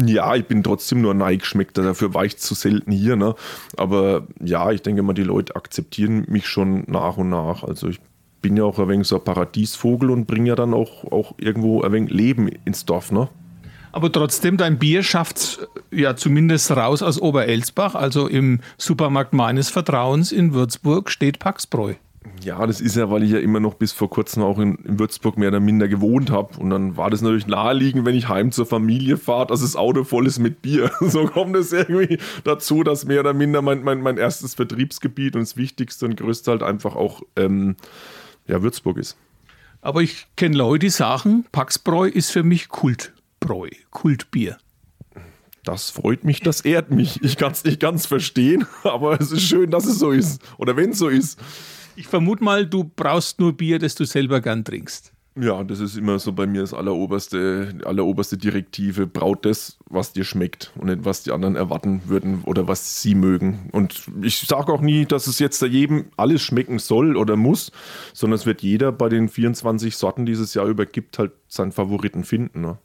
[0.00, 3.16] Ja, ich bin trotzdem nur neigeschmeckt, dafür war ich zu selten hier.
[3.16, 3.34] Ne?
[3.76, 7.62] Aber ja, ich denke mal, die Leute akzeptieren mich schon nach und nach.
[7.62, 8.00] Also ich
[8.40, 11.82] bin ja auch ein wenig so ein Paradiesvogel und bringe ja dann auch, auch irgendwo
[11.82, 13.12] ein wenig Leben ins Dorf.
[13.12, 13.28] Ne?
[13.92, 20.32] Aber trotzdem, dein Bier schafft ja zumindest raus aus Oberelsbach, also im Supermarkt meines Vertrauens
[20.32, 21.94] in Würzburg steht Paxbräu.
[22.44, 24.98] Ja, das ist ja, weil ich ja immer noch bis vor kurzem auch in, in
[24.98, 26.58] Würzburg mehr oder minder gewohnt habe.
[26.58, 30.04] Und dann war das natürlich naheliegend, wenn ich heim zur Familie fahre, dass das Auto
[30.04, 30.90] voll ist mit Bier.
[31.00, 35.42] So kommt es irgendwie dazu, dass mehr oder minder mein, mein, mein erstes Vertriebsgebiet und
[35.42, 37.76] das Wichtigste und Größte halt einfach auch ähm,
[38.46, 39.16] ja, Würzburg ist.
[39.80, 44.58] Aber ich kenne Leute, die sagen, Paxbräu ist für mich Kultbräu, Kultbier.
[45.64, 47.22] Das freut mich, das ehrt mich.
[47.22, 50.40] Ich kann es nicht ganz verstehen, aber es ist schön, dass es so ist.
[50.56, 51.38] Oder wenn es so ist.
[51.96, 55.12] Ich vermute mal, du brauchst nur Bier, das du selber gern trinkst.
[55.34, 59.06] Ja, das ist immer so bei mir das alleroberste, alleroberste Direktive.
[59.06, 63.14] Braut das, was dir schmeckt und nicht, was die anderen erwarten würden oder was sie
[63.14, 63.70] mögen.
[63.72, 67.72] Und ich sage auch nie, dass es jetzt jedem alles schmecken soll oder muss,
[68.12, 72.24] sondern es wird jeder bei den 24 Sorten dieses Jahr über gibt halt seinen Favoriten
[72.24, 72.60] finden.
[72.60, 72.76] Ne?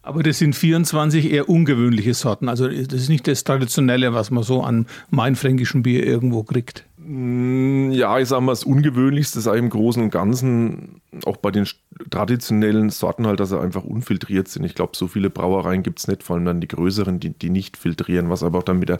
[0.00, 2.48] Aber das sind 24 eher ungewöhnliche Sorten.
[2.48, 6.86] Also das ist nicht das Traditionelle, was man so an mainfränkischen Bier irgendwo kriegt.
[7.08, 11.64] Mm, ja, ich sag mal, das Ungewöhnlichste ist im Großen und Ganzen, auch bei den
[12.10, 14.64] traditionellen Sorten halt, dass sie einfach unfiltriert sind.
[14.64, 17.50] Ich glaube, so viele Brauereien gibt es nicht, vor allem dann die größeren, die, die
[17.50, 18.98] nicht filtrieren, was aber auch dann mit der,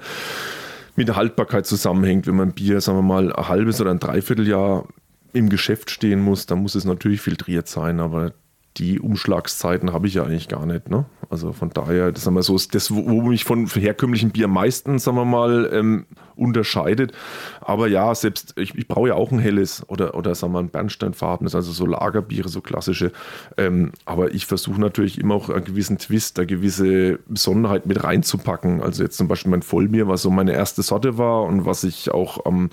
[0.94, 2.28] mit der Haltbarkeit zusammenhängt.
[2.28, 4.86] Wenn man Bier, sagen wir mal, ein halbes oder ein Dreivierteljahr
[5.32, 8.34] im Geschäft stehen muss, dann muss es natürlich filtriert sein, aber
[8.78, 10.90] die Umschlagszeiten habe ich ja eigentlich gar nicht.
[10.90, 11.06] Ne?
[11.30, 15.16] Also von daher, das, sagen so, ist das, wo mich von herkömmlichen Bier meistens, sagen
[15.16, 16.06] wir mal, ähm,
[16.36, 17.12] unterscheidet.
[17.60, 20.68] Aber ja, selbst ich, ich brauche ja auch ein helles oder, oder sagen wir ein
[20.68, 23.12] Bernsteinfarbenes, also so Lagerbiere, so klassische.
[23.56, 28.82] Ähm, aber ich versuche natürlich immer auch einen gewissen Twist, eine gewisse Besonderheit mit reinzupacken.
[28.82, 32.12] Also jetzt zum Beispiel mein Vollbier, was so meine erste Sorte war und was ich
[32.12, 32.70] auch am,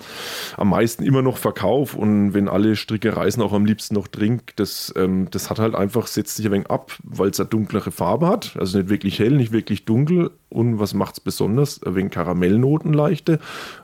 [0.56, 4.52] am meisten immer noch verkaufe und wenn alle Stricke reißen, auch am liebsten noch trinke,
[4.56, 7.90] das, ähm, das hat halt einfach, setzt sich ein wenig ab, weil es eine dunklere
[7.90, 8.56] Farbe hat.
[8.58, 10.30] Also nicht wirklich hell, nicht wirklich dunkel.
[10.48, 11.82] Und was macht es besonders?
[11.82, 13.38] Ein wenig Karamellnoten leichte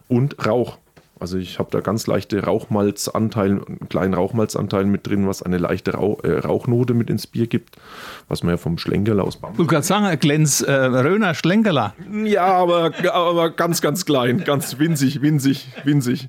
[0.08, 0.78] und Rauch.
[1.20, 5.92] Also ich habe da ganz leichte Rauchmalzanteile, einen kleinen Rauchmalzanteil mit drin, was eine leichte
[5.92, 7.76] Rauch, äh, Rauchnote mit ins Bier gibt,
[8.28, 9.58] was man ja vom Schlenkerler aus Bamberg.
[9.58, 11.94] Du kannst sagen, Glenz äh, Röner Schlenkerler.
[12.24, 16.28] Ja, aber, aber ganz, ganz klein, ganz winzig, winzig, winzig.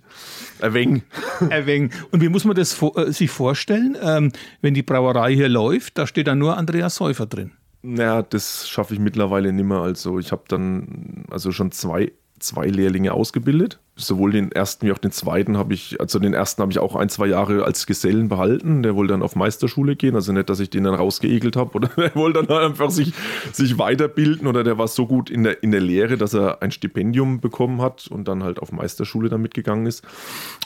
[0.60, 1.04] Erweng.
[1.50, 1.92] Erweng.
[2.12, 4.32] Und wie muss man das äh, sich vorstellen, ähm,
[4.62, 7.52] wenn die Brauerei hier läuft, da steht dann nur Andreas Säufer drin?
[7.82, 9.80] Naja, das schaffe ich mittlerweile nicht mehr.
[9.80, 12.12] Also ich habe dann also schon zwei
[12.42, 13.80] zwei Lehrlinge ausgebildet.
[14.02, 16.96] Sowohl den ersten wie auch den zweiten habe ich, also den ersten habe ich auch
[16.96, 18.84] ein, zwei Jahre als Gesellen behalten.
[18.84, 20.16] Der wollte dann auf Meisterschule gehen.
[20.16, 23.14] Also nicht, dass ich den dann rausgeegelt habe oder der wollte dann einfach sich,
[23.52, 26.72] sich weiterbilden oder der war so gut in der, in der Lehre, dass er ein
[26.72, 30.04] Stipendium bekommen hat und dann halt auf Meisterschule dann mitgegangen ist.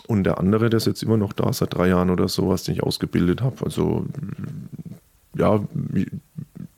[0.08, 2.76] Und der andere, der ist jetzt immer noch da, seit drei Jahren oder sowas, den
[2.76, 3.64] ich ausgebildet habe.
[3.64, 4.06] Also
[5.38, 5.60] ja,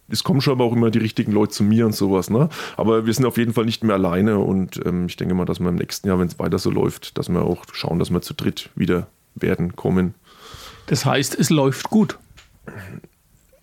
[0.10, 2.30] es kommen schon aber auch immer die richtigen Leute zu mir und sowas.
[2.30, 2.50] Ne?
[2.78, 5.60] Aber wir sind auf jeden Fall nicht mehr alleine und ähm, ich denke mal, dass
[5.60, 8.22] wir im nächsten Jahr, wenn es weiter so läuft, dass wir auch schauen, dass wir
[8.22, 10.14] zu dritt wieder werden, kommen.
[10.88, 12.18] Das heißt, es läuft gut.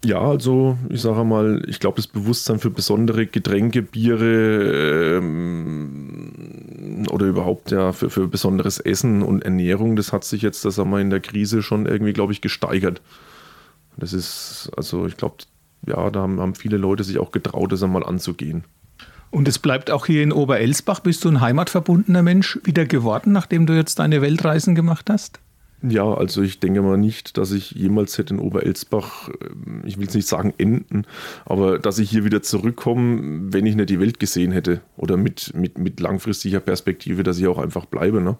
[0.04, 7.24] Ja, also ich sage mal, ich glaube, das Bewusstsein für besondere Getränke, Biere ähm, oder
[7.24, 11.00] überhaupt ja für, für besonderes Essen und Ernährung, das hat sich jetzt, das haben wir
[11.00, 13.00] in der Krise schon irgendwie, glaube ich, gesteigert.
[13.96, 15.36] Das ist, also ich glaube,
[15.86, 18.64] ja, da haben, haben viele Leute sich auch getraut, das einmal anzugehen.
[19.30, 21.00] Und es bleibt auch hier in Oberelsbach.
[21.00, 25.40] Bist du ein heimatverbundener Mensch wieder geworden, nachdem du jetzt deine Weltreisen gemacht hast?
[25.86, 30.06] Ja, also ich denke mal nicht, dass ich jemals hätte in Oberelsbach, ähm, ich will
[30.06, 31.04] es nicht sagen enden,
[31.44, 35.52] aber dass ich hier wieder zurückkomme, wenn ich nicht die Welt gesehen hätte oder mit,
[35.54, 38.22] mit, mit langfristiger Perspektive, dass ich auch einfach bleibe.
[38.22, 38.38] Ne?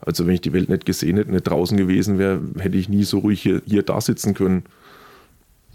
[0.00, 3.02] Also wenn ich die Welt nicht gesehen hätte, nicht draußen gewesen wäre, hätte ich nie
[3.02, 4.62] so ruhig hier, hier da sitzen können.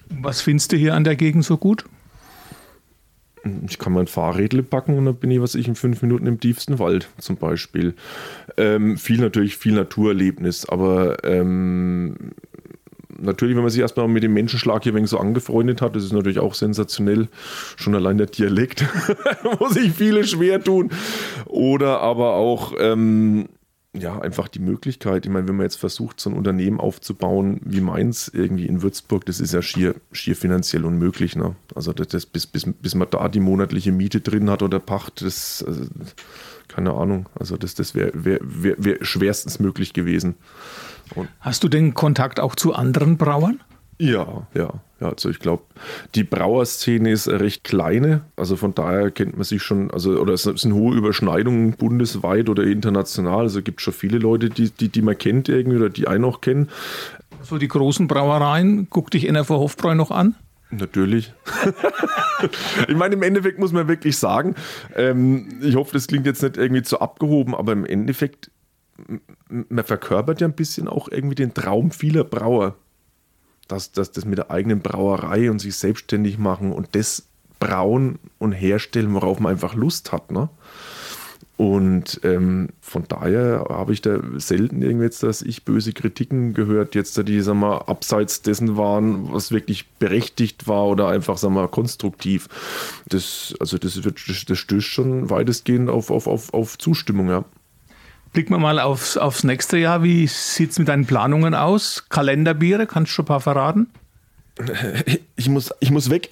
[0.09, 1.85] Was findest du hier an der Gegend so gut?
[3.67, 6.39] Ich kann mein Fahrrädle packen und dann bin ich, was ich, in fünf Minuten im
[6.39, 7.93] tiefsten Wald zum Beispiel.
[8.55, 12.15] Ähm, viel natürlich, viel Naturerlebnis, aber ähm,
[13.19, 16.05] natürlich, wenn man sich erstmal mit dem Menschenschlag hier ein wenig so angefreundet hat, das
[16.05, 17.27] ist natürlich auch sensationell.
[17.75, 18.85] Schon allein der Dialekt,
[19.59, 20.91] wo sich viele schwer tun.
[21.45, 23.49] Oder aber auch, ähm,
[23.95, 27.79] ja, einfach die Möglichkeit, ich meine, wenn man jetzt versucht, so ein Unternehmen aufzubauen wie
[27.79, 31.35] meins irgendwie in Würzburg, das ist ja schier, schier finanziell unmöglich.
[31.35, 31.55] Ne?
[31.75, 35.21] Also das, das, bis, bis, bis man da die monatliche Miete drin hat oder Pacht,
[35.21, 35.85] das, also,
[36.67, 37.29] keine Ahnung.
[37.39, 40.35] Also das, das wäre wär, wär, wär schwerstens möglich gewesen.
[41.13, 43.59] Und Hast du denn Kontakt auch zu anderen Brauern?
[44.03, 44.73] Ja, ja.
[44.99, 45.63] ja also ich glaube,
[46.13, 48.25] die Brauerszene ist recht kleine.
[48.35, 52.63] Also von daher kennt man sich schon, also oder es sind hohe Überschneidungen bundesweit oder
[52.63, 53.41] international.
[53.41, 56.25] Also es gibt schon viele Leute, die, die, die man kennt irgendwie oder die einen
[56.25, 56.69] auch kennen.
[57.41, 60.35] So die großen Brauereien, guck dich NRV Hofbräu noch an?
[60.69, 61.33] Natürlich.
[62.87, 64.55] ich meine, im Endeffekt muss man wirklich sagen,
[64.95, 68.51] ähm, ich hoffe, das klingt jetzt nicht irgendwie zu abgehoben, aber im Endeffekt,
[69.47, 72.75] man verkörpert ja ein bisschen auch irgendwie den Traum vieler Brauer
[73.67, 77.23] dass, dass das mit der eigenen Brauerei und sich selbstständig machen und das
[77.59, 80.31] brauen und herstellen, worauf man einfach Lust hat.
[80.31, 80.49] Ne?
[81.55, 86.95] Und ähm, von daher habe ich da selten irgendwie jetzt, dass ich böse Kritiken gehört,
[86.95, 91.67] jetzt die, sag mal, abseits dessen waren, was wirklich berechtigt war oder einfach, sag mal,
[91.67, 92.49] konstruktiv.
[93.07, 97.45] Das, also das wird, das stößt schon weitestgehend auf, auf, auf, auf Zustimmung, ja.
[98.33, 100.01] Blicken wir mal aufs, aufs nächste Jahr.
[100.01, 102.05] Wie sieht es mit deinen Planungen aus?
[102.09, 103.87] Kalenderbiere, kannst du schon ein paar verraten?
[105.35, 106.29] Ich muss, ich muss weg.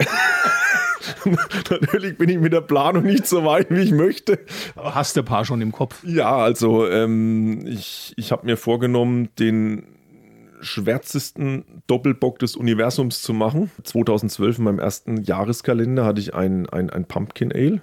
[1.69, 4.39] Natürlich bin ich mit der Planung nicht so weit, wie ich möchte.
[4.75, 6.03] Aber hast du ein paar schon im Kopf?
[6.03, 9.85] Ja, also ähm, ich, ich habe mir vorgenommen, den
[10.61, 13.71] schwärzesten Doppelbock des Universums zu machen.
[13.83, 17.81] 2012 in meinem ersten Jahreskalender hatte ich ein, ein, ein Pumpkin Ale.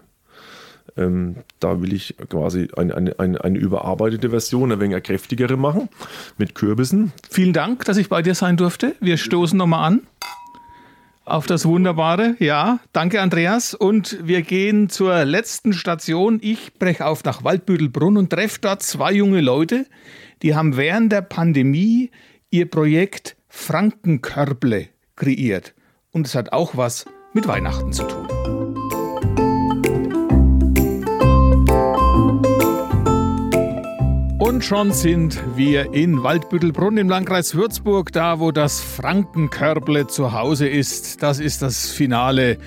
[0.97, 5.89] Ähm, da will ich quasi eine, eine, eine, eine überarbeitete Version, ein wenig kräftigere machen,
[6.37, 7.13] mit Kürbissen.
[7.31, 8.95] Vielen Dank, dass ich bei dir sein durfte.
[9.01, 10.03] Wir stoßen nochmal an
[11.29, 12.37] auf das Wunderbare.
[12.39, 13.75] Ja, danke Andreas.
[13.75, 16.39] Und wir gehen zur letzten Station.
[16.43, 19.87] Ich breche auf nach Waldbüttelbrunn und treffe dort zwei junge Leute,
[20.43, 22.11] die haben während der Pandemie
[22.51, 25.75] ihr Projekt Frankenkörble kreiert.
[26.11, 28.38] Und es hat auch was mit Weihnachten zu tun.
[34.59, 40.69] Und schon sind wir in Waldbüttelbrunn im Landkreis Würzburg, da wo das Frankenkörble zu Hause
[40.69, 41.23] ist.
[41.23, 42.59] Das ist das Finale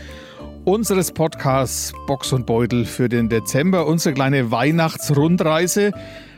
[0.64, 5.92] unseres Podcasts Box und Beutel für den Dezember, unsere kleine Weihnachtsrundreise.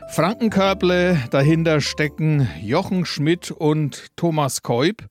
[0.08, 5.04] Frankenkörble, dahinter stecken Jochen Schmidt und Thomas Keub.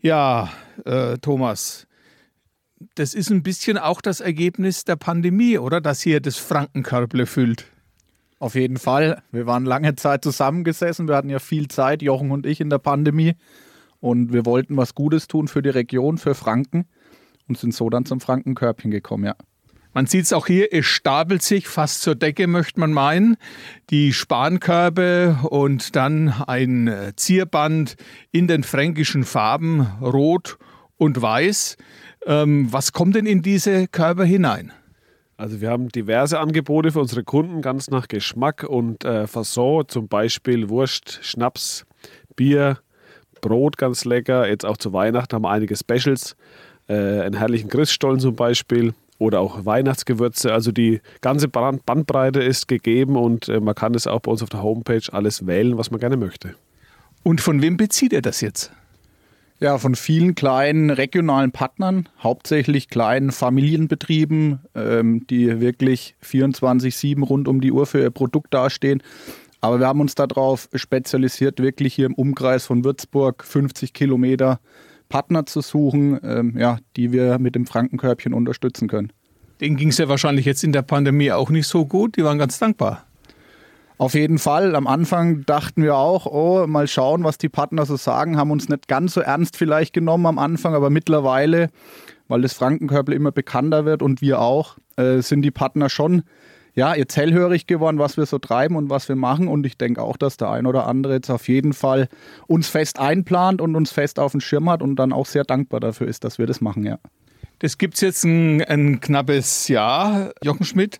[0.00, 0.48] Ja,
[0.84, 1.88] äh, Thomas,
[2.94, 5.80] das ist ein bisschen auch das Ergebnis der Pandemie, oder?
[5.80, 7.66] Dass hier das Frankenkörble füllt.
[8.38, 9.22] Auf jeden Fall.
[9.32, 11.08] Wir waren lange Zeit zusammengesessen.
[11.08, 13.34] Wir hatten ja viel Zeit, Jochen und ich, in der Pandemie.
[14.00, 16.86] Und wir wollten was Gutes tun für die Region, für Franken.
[17.48, 19.36] Und sind so dann zum Frankenkörbchen gekommen, ja.
[19.94, 23.38] Man sieht es auch hier, es stapelt sich fast zur Decke, möchte man meinen.
[23.88, 27.96] Die Spankörbe und dann ein äh, Zierband
[28.30, 30.58] in den fränkischen Farben, rot
[30.98, 31.78] und weiß.
[32.26, 34.70] Ähm, was kommt denn in diese Körbe hinein?
[35.36, 40.08] Also wir haben diverse Angebote für unsere Kunden, ganz nach Geschmack und äh, Fasson, zum
[40.08, 41.84] Beispiel Wurst, Schnaps,
[42.36, 42.78] Bier,
[43.42, 44.48] Brot ganz lecker.
[44.48, 46.36] Jetzt auch zu Weihnachten haben wir einige Specials,
[46.88, 50.52] äh, einen herrlichen Christstollen zum Beispiel oder auch Weihnachtsgewürze.
[50.52, 54.48] Also die ganze Bandbreite ist gegeben und äh, man kann es auch bei uns auf
[54.48, 56.54] der Homepage alles wählen, was man gerne möchte.
[57.22, 58.72] Und von wem bezieht ihr das jetzt?
[59.58, 67.62] Ja, von vielen kleinen regionalen Partnern, hauptsächlich kleinen Familienbetrieben, ähm, die wirklich 24-7 rund um
[67.62, 69.02] die Uhr für ihr Produkt dastehen.
[69.62, 74.60] Aber wir haben uns darauf spezialisiert, wirklich hier im Umkreis von Würzburg 50 Kilometer
[75.08, 79.10] Partner zu suchen, ähm, ja, die wir mit dem Frankenkörbchen unterstützen können.
[79.62, 82.16] Denen ging es ja wahrscheinlich jetzt in der Pandemie auch nicht so gut.
[82.18, 83.06] Die waren ganz dankbar.
[83.98, 84.76] Auf jeden Fall.
[84.76, 88.36] Am Anfang dachten wir auch, oh, mal schauen, was die Partner so sagen.
[88.36, 91.70] Haben uns nicht ganz so ernst vielleicht genommen am Anfang, aber mittlerweile,
[92.28, 96.24] weil das Frankenkörper immer bekannter wird und wir auch, äh, sind die Partner schon
[96.74, 99.48] ja, jetzt hellhörig geworden, was wir so treiben und was wir machen.
[99.48, 102.08] Und ich denke auch, dass der ein oder andere jetzt auf jeden Fall
[102.46, 105.80] uns fest einplant und uns fest auf dem Schirm hat und dann auch sehr dankbar
[105.80, 106.98] dafür ist, dass wir das machen, ja.
[107.60, 110.98] Das gibt es jetzt ein, ein knappes Jahr, Jochen Schmidt.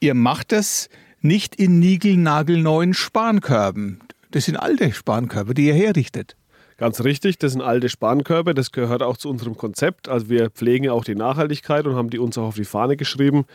[0.00, 0.88] Ihr macht das
[1.20, 4.00] nicht in niegelnagelneuen Spankörben.
[4.30, 6.36] Das sind alte Spankörbe, die ihr herrichtet.
[6.78, 10.08] Ganz richtig, das sind alte Spankörbe, das gehört auch zu unserem Konzept.
[10.08, 13.46] Also wir pflegen auch die Nachhaltigkeit und haben die uns auch auf die Fahne geschrieben.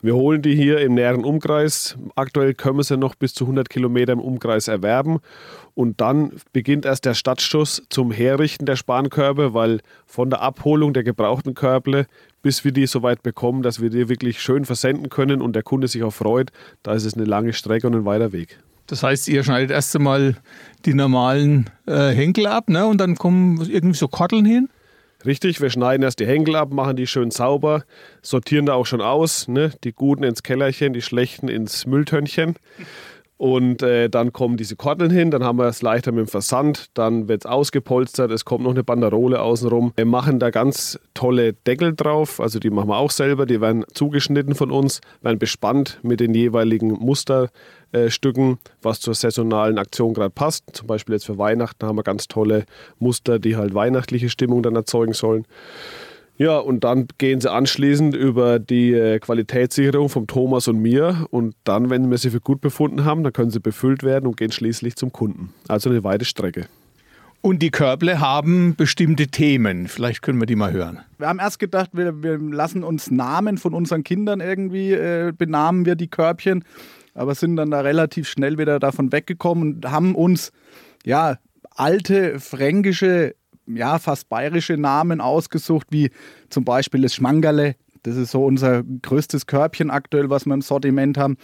[0.00, 1.98] Wir holen die hier im näheren Umkreis.
[2.16, 5.18] Aktuell können wir sie noch bis zu 100 Kilometer im Umkreis erwerben.
[5.74, 11.04] Und dann beginnt erst der Stadtschuss zum Herrichten der Spankörbe, weil von der Abholung der
[11.04, 12.06] gebrauchten Körble
[12.42, 15.62] bis wir die so weit bekommen, dass wir die wirklich schön versenden können und der
[15.62, 16.50] Kunde sich auch freut,
[16.82, 18.58] da ist es eine lange Strecke und ein weiter Weg.
[18.90, 20.34] Das heißt, ihr schneidet erst einmal
[20.84, 22.86] die normalen äh, Henkel ab ne?
[22.86, 24.68] und dann kommen irgendwie so Kotteln hin?
[25.24, 27.84] Richtig, wir schneiden erst die Henkel ab, machen die schön sauber,
[28.20, 29.70] sortieren da auch schon aus, ne?
[29.84, 32.56] die guten ins Kellerchen, die schlechten ins Mülltönnchen.
[33.40, 36.90] Und äh, dann kommen diese Kordeln hin, dann haben wir es leichter mit dem Versand,
[36.92, 39.94] dann wird es ausgepolstert, es kommt noch eine Banderole außenrum.
[39.96, 43.86] Wir machen da ganz tolle Deckel drauf, also die machen wir auch selber, die werden
[43.94, 50.64] zugeschnitten von uns, werden bespannt mit den jeweiligen Musterstücken, was zur saisonalen Aktion gerade passt.
[50.74, 52.66] Zum Beispiel jetzt für Weihnachten haben wir ganz tolle
[52.98, 55.46] Muster, die halt weihnachtliche Stimmung dann erzeugen sollen.
[56.40, 61.26] Ja, und dann gehen sie anschließend über die äh, Qualitätssicherung vom Thomas und mir.
[61.28, 64.38] Und dann, wenn wir sie für gut befunden haben, dann können sie befüllt werden und
[64.38, 65.52] gehen schließlich zum Kunden.
[65.68, 66.64] Also eine weite Strecke.
[67.42, 69.86] Und die Körble haben bestimmte Themen.
[69.86, 71.00] Vielleicht können wir die mal hören.
[71.18, 75.84] Wir haben erst gedacht, wir, wir lassen uns Namen von unseren Kindern irgendwie, äh, benamen
[75.84, 76.64] wir die Körbchen.
[77.12, 80.52] Aber sind dann da relativ schnell wieder davon weggekommen und haben uns,
[81.04, 81.36] ja,
[81.76, 83.34] alte fränkische
[83.76, 86.10] ja, fast bayerische Namen ausgesucht, wie
[86.48, 87.76] zum Beispiel das Schmangerle.
[88.02, 91.36] Das ist so unser größtes Körbchen aktuell, was wir im Sortiment haben.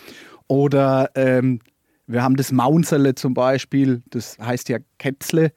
[0.49, 1.61] Oder ähm,
[2.07, 5.53] wir haben das Maunzerle zum Beispiel, das heißt ja Kätzle.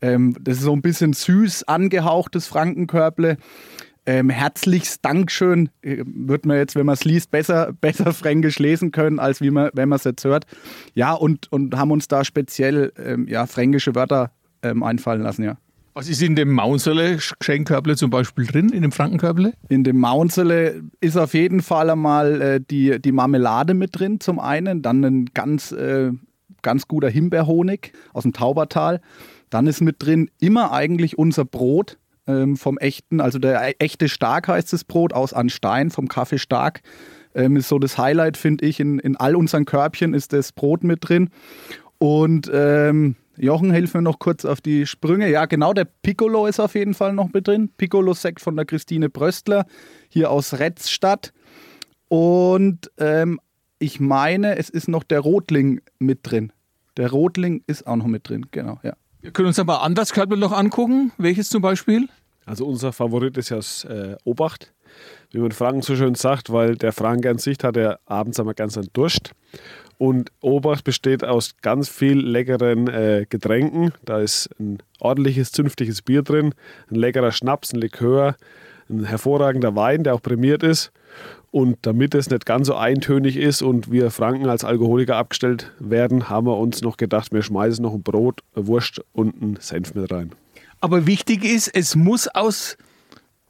[0.00, 3.38] Ähm, das ist so ein bisschen süß angehauchtes Frankenkörble.
[4.06, 5.70] Ähm, herzlichst Dankeschön.
[5.80, 9.50] Äh, wird man jetzt, wenn man es liest, besser, besser fränkisch lesen können, als wie
[9.50, 10.44] man, wenn man es jetzt hört.
[10.94, 14.30] Ja, und, und haben uns da speziell ähm, ja, fränkische Wörter
[14.62, 15.56] ähm, einfallen lassen, ja.
[15.96, 19.52] Was ist in dem Maunsele Geschenkkörble zum Beispiel drin, in dem Frankenkörble?
[19.68, 24.40] In dem Maunsele ist auf jeden Fall einmal äh, die, die Marmelade mit drin, zum
[24.40, 24.82] einen.
[24.82, 26.10] Dann ein ganz, äh,
[26.62, 29.00] ganz guter Himbeerhonig aus dem Taubertal.
[29.50, 34.08] Dann ist mit drin immer eigentlich unser Brot ähm, vom echten, also der e-, echte
[34.08, 36.80] Stark heißt das Brot aus Anstein, vom Kaffee Stark.
[37.36, 38.80] Ähm, ist so das Highlight, finde ich.
[38.80, 41.30] In, in all unseren Körbchen ist das Brot mit drin.
[41.98, 45.30] Und ähm, Jochen, hilf mir noch kurz auf die Sprünge.
[45.30, 47.70] Ja, genau, der Piccolo ist auf jeden Fall noch mit drin.
[47.76, 49.66] Piccolo-Sekt von der Christine Bröstler,
[50.08, 51.32] hier aus Retzstadt.
[52.08, 53.40] Und ähm,
[53.78, 56.52] ich meine, es ist noch der Rotling mit drin.
[56.96, 58.94] Der Rotling ist auch noch mit drin, genau, ja.
[59.20, 61.10] Wir können uns aber anders Körper noch angucken.
[61.16, 62.08] Welches zum Beispiel?
[62.44, 64.74] Also unser Favorit ist ja das äh, Obacht,
[65.30, 68.54] wie man Franken so schön sagt, weil der Franke an sich hat ja abends einmal
[68.54, 69.32] ganz einen Durst.
[70.04, 73.94] Und Obacht besteht aus ganz viel leckeren äh, Getränken.
[74.04, 76.54] Da ist ein ordentliches, zünftiges Bier drin,
[76.90, 78.36] ein leckerer Schnaps, ein Likör,
[78.90, 80.92] ein hervorragender Wein, der auch prämiert ist.
[81.50, 86.28] Und damit es nicht ganz so eintönig ist und wir Franken als Alkoholiker abgestellt werden,
[86.28, 89.94] haben wir uns noch gedacht, wir schmeißen noch ein Brot, eine Wurst und einen Senf
[89.94, 90.32] mit rein.
[90.82, 92.76] Aber wichtig ist, es muss aus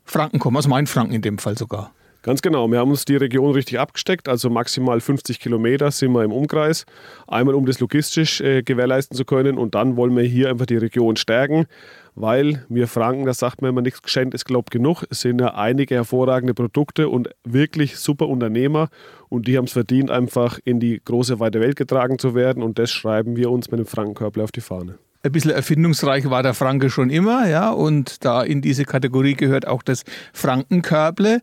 [0.05, 1.91] Franken kommen, aus Mainfranken in dem Fall sogar.
[2.25, 2.67] Ganz genau.
[2.71, 6.87] Wir haben uns die Region richtig abgesteckt, also maximal 50 Kilometer sind wir im Umkreis.
[7.27, 10.79] Einmal, um das logistisch äh, gewährleisten zu können und dann wollen wir hier einfach die
[10.79, 11.67] Region stärken,
[12.15, 15.05] weil wir Franken, das sagt man immer, nichts geschenkt ist, glaubt genug.
[15.11, 18.89] Es sind ja einige hervorragende Produkte und wirklich super Unternehmer
[19.29, 22.79] und die haben es verdient, einfach in die große weite Welt getragen zu werden und
[22.79, 26.55] das schreiben wir uns mit dem Frankenkörper auf die Fahne ein bisschen erfindungsreich war der
[26.55, 30.05] Franke schon immer, ja, und da in diese Kategorie gehört auch das
[30.35, 31.41] Frankenkörble.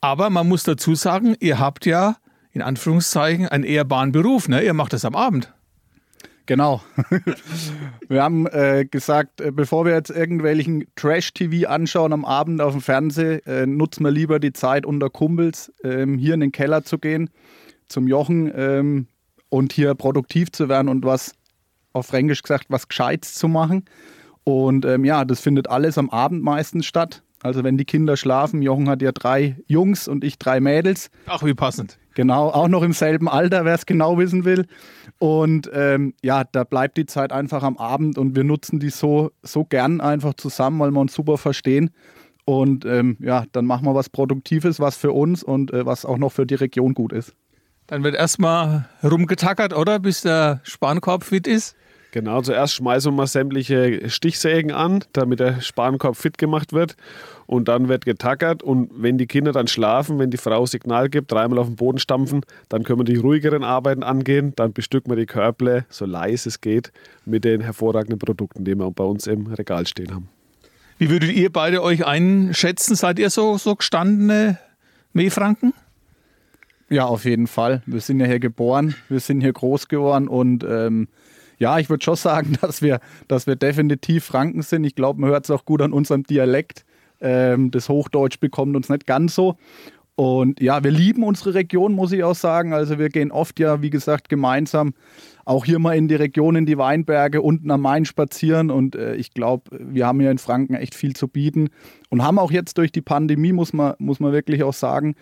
[0.00, 2.16] Aber man muss dazu sagen, ihr habt ja
[2.52, 4.62] in Anführungszeichen einen ehrbaren Beruf, ne?
[4.62, 5.52] Ihr macht das am Abend.
[6.46, 6.82] Genau.
[8.08, 12.82] wir haben äh, gesagt, äh, bevor wir jetzt irgendwelchen Trash-TV anschauen am Abend auf dem
[12.82, 16.98] Fernseher, äh, nutzen wir lieber die Zeit unter Kumpels, ähm, hier in den Keller zu
[16.98, 17.30] gehen,
[17.88, 19.06] zum Jochen ähm,
[19.48, 21.34] und hier produktiv zu werden und was,
[21.94, 23.86] auf Fränkisch gesagt, was Gescheites zu machen.
[24.44, 27.22] Und ähm, ja, das findet alles am Abend meistens statt.
[27.42, 31.10] Also wenn die Kinder schlafen, Jochen hat ja drei Jungs und ich drei Mädels.
[31.26, 31.98] Ach, wie passend.
[32.14, 34.66] Genau, auch noch im selben Alter, wer es genau wissen will.
[35.18, 39.30] Und ähm, ja, da bleibt die Zeit einfach am Abend und wir nutzen die so,
[39.42, 41.90] so gern einfach zusammen, weil wir uns super verstehen.
[42.44, 46.18] Und ähm, ja, dann machen wir was Produktives, was für uns und äh, was auch
[46.18, 47.34] noch für die Region gut ist.
[47.86, 49.98] Dann wird erstmal rumgetackert, oder?
[49.98, 51.76] Bis der Spankorb fit ist.
[52.14, 56.94] Genau, zuerst schmeißen wir mal sämtliche Stichsägen an, damit der Spankorb fit gemacht wird.
[57.46, 58.62] Und dann wird getackert.
[58.62, 61.98] Und wenn die Kinder dann schlafen, wenn die Frau Signal gibt, dreimal auf den Boden
[61.98, 64.52] stampfen, dann können wir die ruhigeren Arbeiten angehen.
[64.54, 66.92] Dann bestücken wir die Körble, so leise es geht,
[67.24, 70.28] mit den hervorragenden Produkten, die wir bei uns im Regal stehen haben.
[70.98, 72.94] Wie würdet ihr beide euch einschätzen?
[72.94, 74.60] Seid ihr so, so gestandene
[75.14, 75.74] Mehlfranken?
[76.88, 77.82] Ja, auf jeden Fall.
[77.86, 81.08] Wir sind ja hier geboren, wir sind hier groß geworden und ähm,
[81.58, 84.84] ja, ich würde schon sagen, dass wir, dass wir definitiv Franken sind.
[84.84, 86.84] Ich glaube, man hört es auch gut an unserem Dialekt.
[87.20, 89.56] Ähm, das Hochdeutsch bekommt uns nicht ganz so.
[90.16, 92.72] Und ja, wir lieben unsere Region, muss ich auch sagen.
[92.72, 94.94] Also wir gehen oft ja, wie gesagt, gemeinsam
[95.44, 98.70] auch hier mal in die Region, in die Weinberge, unten am Main spazieren.
[98.70, 101.70] Und äh, ich glaube, wir haben hier in Franken echt viel zu bieten
[102.10, 105.16] und haben auch jetzt durch die Pandemie, muss man, muss man wirklich auch sagen,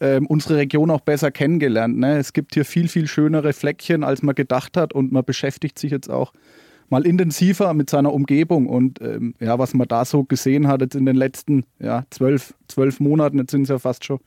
[0.00, 1.96] ähm, unsere Region auch besser kennengelernt.
[1.98, 2.18] Ne?
[2.18, 5.90] Es gibt hier viel, viel schönere Fleckchen, als man gedacht hat und man beschäftigt sich
[5.90, 6.32] jetzt auch
[6.88, 10.94] mal intensiver mit seiner Umgebung und ähm, ja, was man da so gesehen hat jetzt
[10.94, 14.20] in den letzten ja, zwölf, zwölf Monaten, jetzt sind es ja fast schon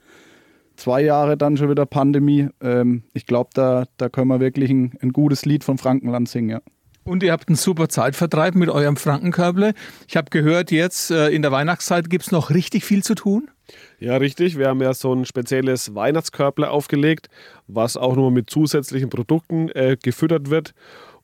[0.76, 2.48] zwei Jahre dann schon wieder Pandemie.
[2.62, 6.50] Ähm, ich glaube, da, da können wir wirklich ein, ein gutes Lied vom Frankenland singen,
[6.50, 6.62] ja.
[7.10, 9.74] Und ihr habt einen super Zeitvertreib mit eurem Frankenkörble.
[10.08, 13.50] Ich habe gehört, jetzt äh, in der Weihnachtszeit gibt es noch richtig viel zu tun.
[13.98, 14.60] Ja, richtig.
[14.60, 17.28] Wir haben ja so ein spezielles Weihnachtskörble aufgelegt,
[17.66, 20.76] was auch nur mit zusätzlichen Produkten äh, gefüttert wird.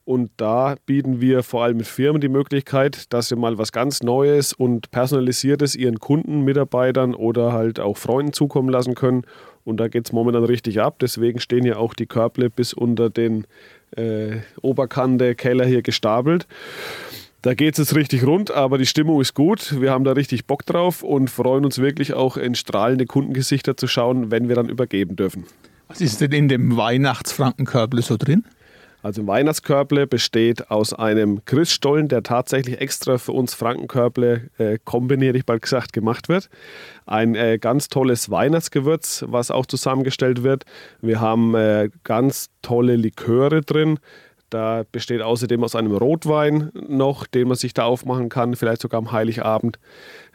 [0.04, 4.02] Und da bieten wir vor allem mit Firmen die Möglichkeit, dass sie mal was ganz
[4.02, 9.22] Neues und Personalisiertes ihren Kunden, Mitarbeitern oder halt auch Freunden zukommen lassen können.
[9.62, 10.98] Und da geht es momentan richtig ab.
[11.00, 13.46] Deswegen stehen ja auch die Körble bis unter den
[13.96, 16.46] äh, Oberkante Keller hier gestapelt.
[17.42, 19.80] Da geht es jetzt richtig rund, aber die Stimmung ist gut.
[19.80, 23.86] Wir haben da richtig Bock drauf und freuen uns wirklich auch in strahlende Kundengesichter zu
[23.86, 25.44] schauen, wenn wir dann übergeben dürfen.
[25.88, 28.44] Was ist denn in dem Weihnachtsfrankenkörble so drin?
[29.02, 35.36] Also ein Weihnachtskörble besteht aus einem Christstollen, der tatsächlich extra für uns Frankenkörble äh, kombiniert,
[35.36, 36.48] ich bald gesagt, gemacht wird.
[37.06, 40.64] Ein äh, ganz tolles Weihnachtsgewürz, was auch zusammengestellt wird.
[41.00, 43.98] Wir haben äh, ganz tolle Liköre drin
[44.50, 48.98] Da besteht außerdem aus einem Rotwein noch, den man sich da aufmachen kann, vielleicht sogar
[48.98, 49.78] am Heiligabend.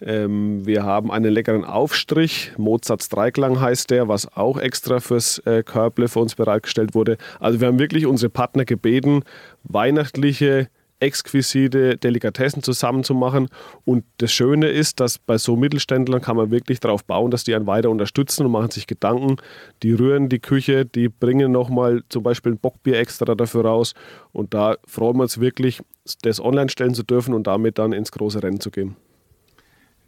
[0.02, 5.64] Ähm, wir haben einen leckeren Aufstrich, Mozarts Dreiklang heißt der, was auch extra fürs äh,
[5.64, 7.18] Körble für uns bereitgestellt wurde.
[7.40, 9.24] Also wir haben wirklich unsere Partner gebeten,
[9.64, 10.68] weihnachtliche
[11.02, 13.50] exquisite Delikatessen zusammenzumachen.
[13.86, 17.56] Und das Schöne ist, dass bei so Mittelständlern kann man wirklich darauf bauen, dass die
[17.56, 19.38] einen weiter unterstützen und machen sich Gedanken.
[19.84, 23.94] Die rühren die Küche, die bringen nochmal zum Beispiel ein Bockbier extra dafür raus.
[24.32, 25.82] Und da freuen wir uns wirklich,
[26.22, 28.96] das online stellen zu dürfen und damit dann ins große Rennen zu gehen.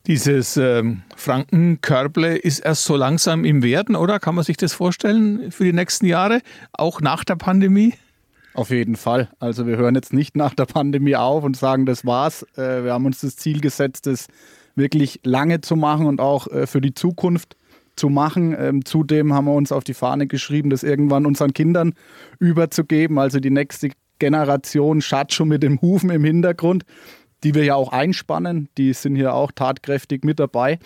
[0.06, 4.20] Dieses ähm, Frankenkörble ist erst so langsam im Werden, oder?
[4.20, 6.42] Kann man sich das vorstellen für die nächsten Jahre,
[6.74, 7.94] auch nach der Pandemie?
[8.54, 9.30] Auf jeden Fall.
[9.40, 12.44] Also wir hören jetzt nicht nach der Pandemie auf und sagen, das war's.
[12.56, 14.28] Äh, wir haben uns das Ziel gesetzt, das
[14.76, 17.56] wirklich lange zu machen und auch äh, für die Zukunft
[17.96, 18.56] zu machen.
[18.58, 21.94] Ähm, zudem haben wir uns auf die Fahne geschrieben, das irgendwann unseren Kindern
[22.40, 23.18] überzugeben.
[23.18, 23.90] Also die nächste
[24.20, 26.84] Generation schaut schon mit dem Hufen im Hintergrund,
[27.44, 28.70] die wir ja auch einspannen.
[28.78, 30.78] Die sind hier auch tatkräftig mit dabei.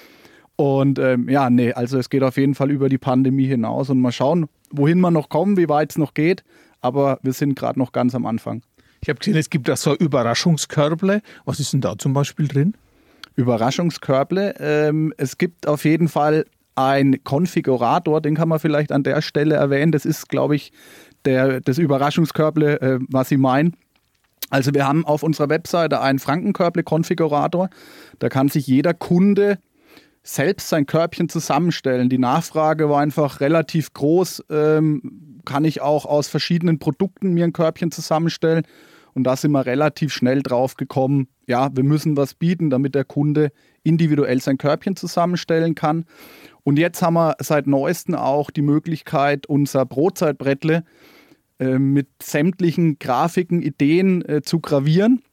[0.56, 4.00] Und ähm, ja, nee, also es geht auf jeden Fall über die Pandemie hinaus und
[4.00, 6.44] mal schauen, wohin wir noch kommen, wie weit es noch geht
[6.82, 8.62] aber wir sind gerade noch ganz am Anfang.
[9.02, 11.22] Ich habe gesehen, es gibt da so Überraschungskörble.
[11.46, 12.74] Was ist denn da zum Beispiel drin?
[13.36, 14.56] Überraschungskörble.
[14.60, 19.56] Ähm, es gibt auf jeden Fall einen Konfigurator, den kann man vielleicht an der Stelle
[19.56, 19.92] erwähnen.
[19.92, 20.72] Das ist, glaube ich,
[21.26, 23.76] der, das Überraschungskörble, äh, was Sie meinen.
[24.50, 27.70] Also wir haben auf unserer Webseite einen Frankenkörble-Konfigurator.
[28.20, 29.60] Da kann sich jeder Kunde
[30.24, 32.10] selbst sein Körbchen zusammenstellen.
[32.10, 34.46] Die Nachfrage war einfach relativ groß.
[34.50, 38.64] Ähm, kann ich auch aus verschiedenen Produkten mir ein Körbchen zusammenstellen?
[39.16, 43.06] Und da sind wir relativ schnell drauf gekommen, ja, wir müssen was bieten, damit der
[43.06, 46.06] Kunde individuell sein Körbchen zusammenstellen kann.
[46.64, 50.84] Und jetzt haben wir seit neuestem auch die Möglichkeit, unser Brotzeitbrettle
[51.60, 55.24] äh, mit sämtlichen Grafiken, Ideen äh, zu gravieren.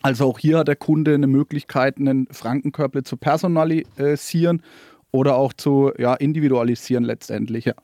[0.00, 4.62] Also auch hier hat der Kunde eine Möglichkeit, einen Frankenkörble zu personalisieren
[5.10, 7.64] oder auch zu ja, individualisieren letztendlich.
[7.64, 7.74] Ja.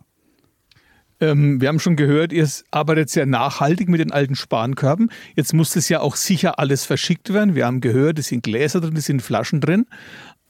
[1.20, 5.10] Ähm, wir haben schon gehört, ihr arbeitet sehr nachhaltig mit den alten Spankörben.
[5.36, 7.54] Jetzt muss das ja auch sicher alles verschickt werden.
[7.54, 9.86] Wir haben gehört, es sind Gläser drin, es sind Flaschen drin.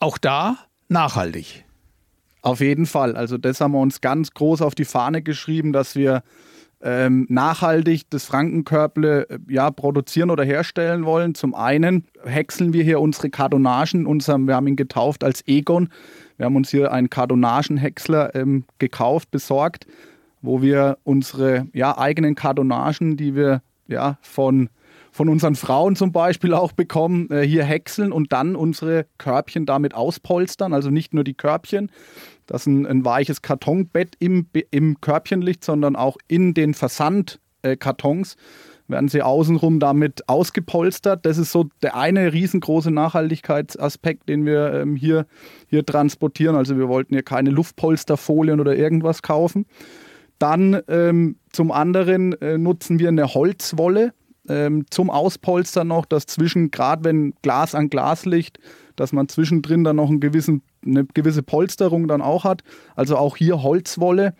[0.01, 0.57] Auch da
[0.89, 1.65] nachhaltig.
[2.43, 3.17] Auf jeden Fall.
[3.17, 6.23] Also das haben wir uns ganz groß auf die Fahne geschrieben, dass wir
[6.83, 11.35] ähm, nachhaltig das Frankenkörble äh, ja, produzieren oder herstellen wollen.
[11.35, 14.05] Zum einen häckseln wir hier unsere Kardonagen.
[14.07, 15.89] Unserem, wir haben ihn getauft als Egon.
[16.37, 19.87] Wir haben uns hier einen Kardonagenhäcksler ähm, gekauft, besorgt,
[20.45, 24.69] wo wir unsere ja, eigenen Kardonagen, die wir ja, von,
[25.11, 29.95] von unseren Frauen zum Beispiel auch bekommen, äh, hier häckseln und dann unsere Körbchen damit
[29.95, 30.75] auspolstern.
[30.75, 31.91] Also nicht nur die Körbchen,
[32.47, 38.37] dass ein, ein weiches Kartonbett im, im Körbchen liegt, sondern auch in den Versandkartons
[38.87, 41.25] werden sie außenrum damit ausgepolstert.
[41.25, 45.27] Das ist so der eine riesengroße Nachhaltigkeitsaspekt, den wir ähm, hier,
[45.69, 46.55] hier transportieren.
[46.55, 49.65] Also wir wollten hier keine Luftpolsterfolien oder irgendwas kaufen.
[50.39, 54.13] Dann ähm, zum anderen äh, nutzen wir eine Holzwolle
[54.49, 58.59] ähm, zum Auspolstern noch, dass zwischen, gerade wenn Glas an Glas liegt,
[58.97, 62.63] dass man zwischendrin dann noch einen gewissen, eine gewisse Polsterung dann auch hat.
[62.95, 64.35] Also auch hier Holzwolle.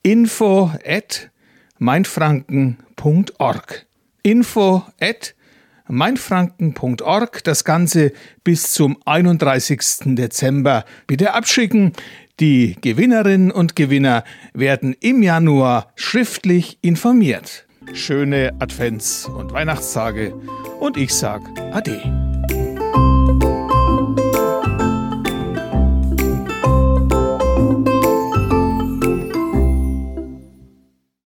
[0.02, 1.32] info at
[1.78, 3.86] meinfranken.org.
[4.22, 5.34] Info at
[5.88, 7.44] meinfranken.org.
[7.44, 8.12] Das Ganze
[8.42, 10.14] bis zum 31.
[10.14, 10.84] Dezember.
[11.06, 11.92] Bitte abschicken.
[12.40, 14.24] Die Gewinnerinnen und Gewinner
[14.54, 17.66] werden im Januar schriftlich informiert.
[17.92, 20.34] Schöne Advents- und Weihnachtstage
[20.80, 22.33] und ich sag Ade.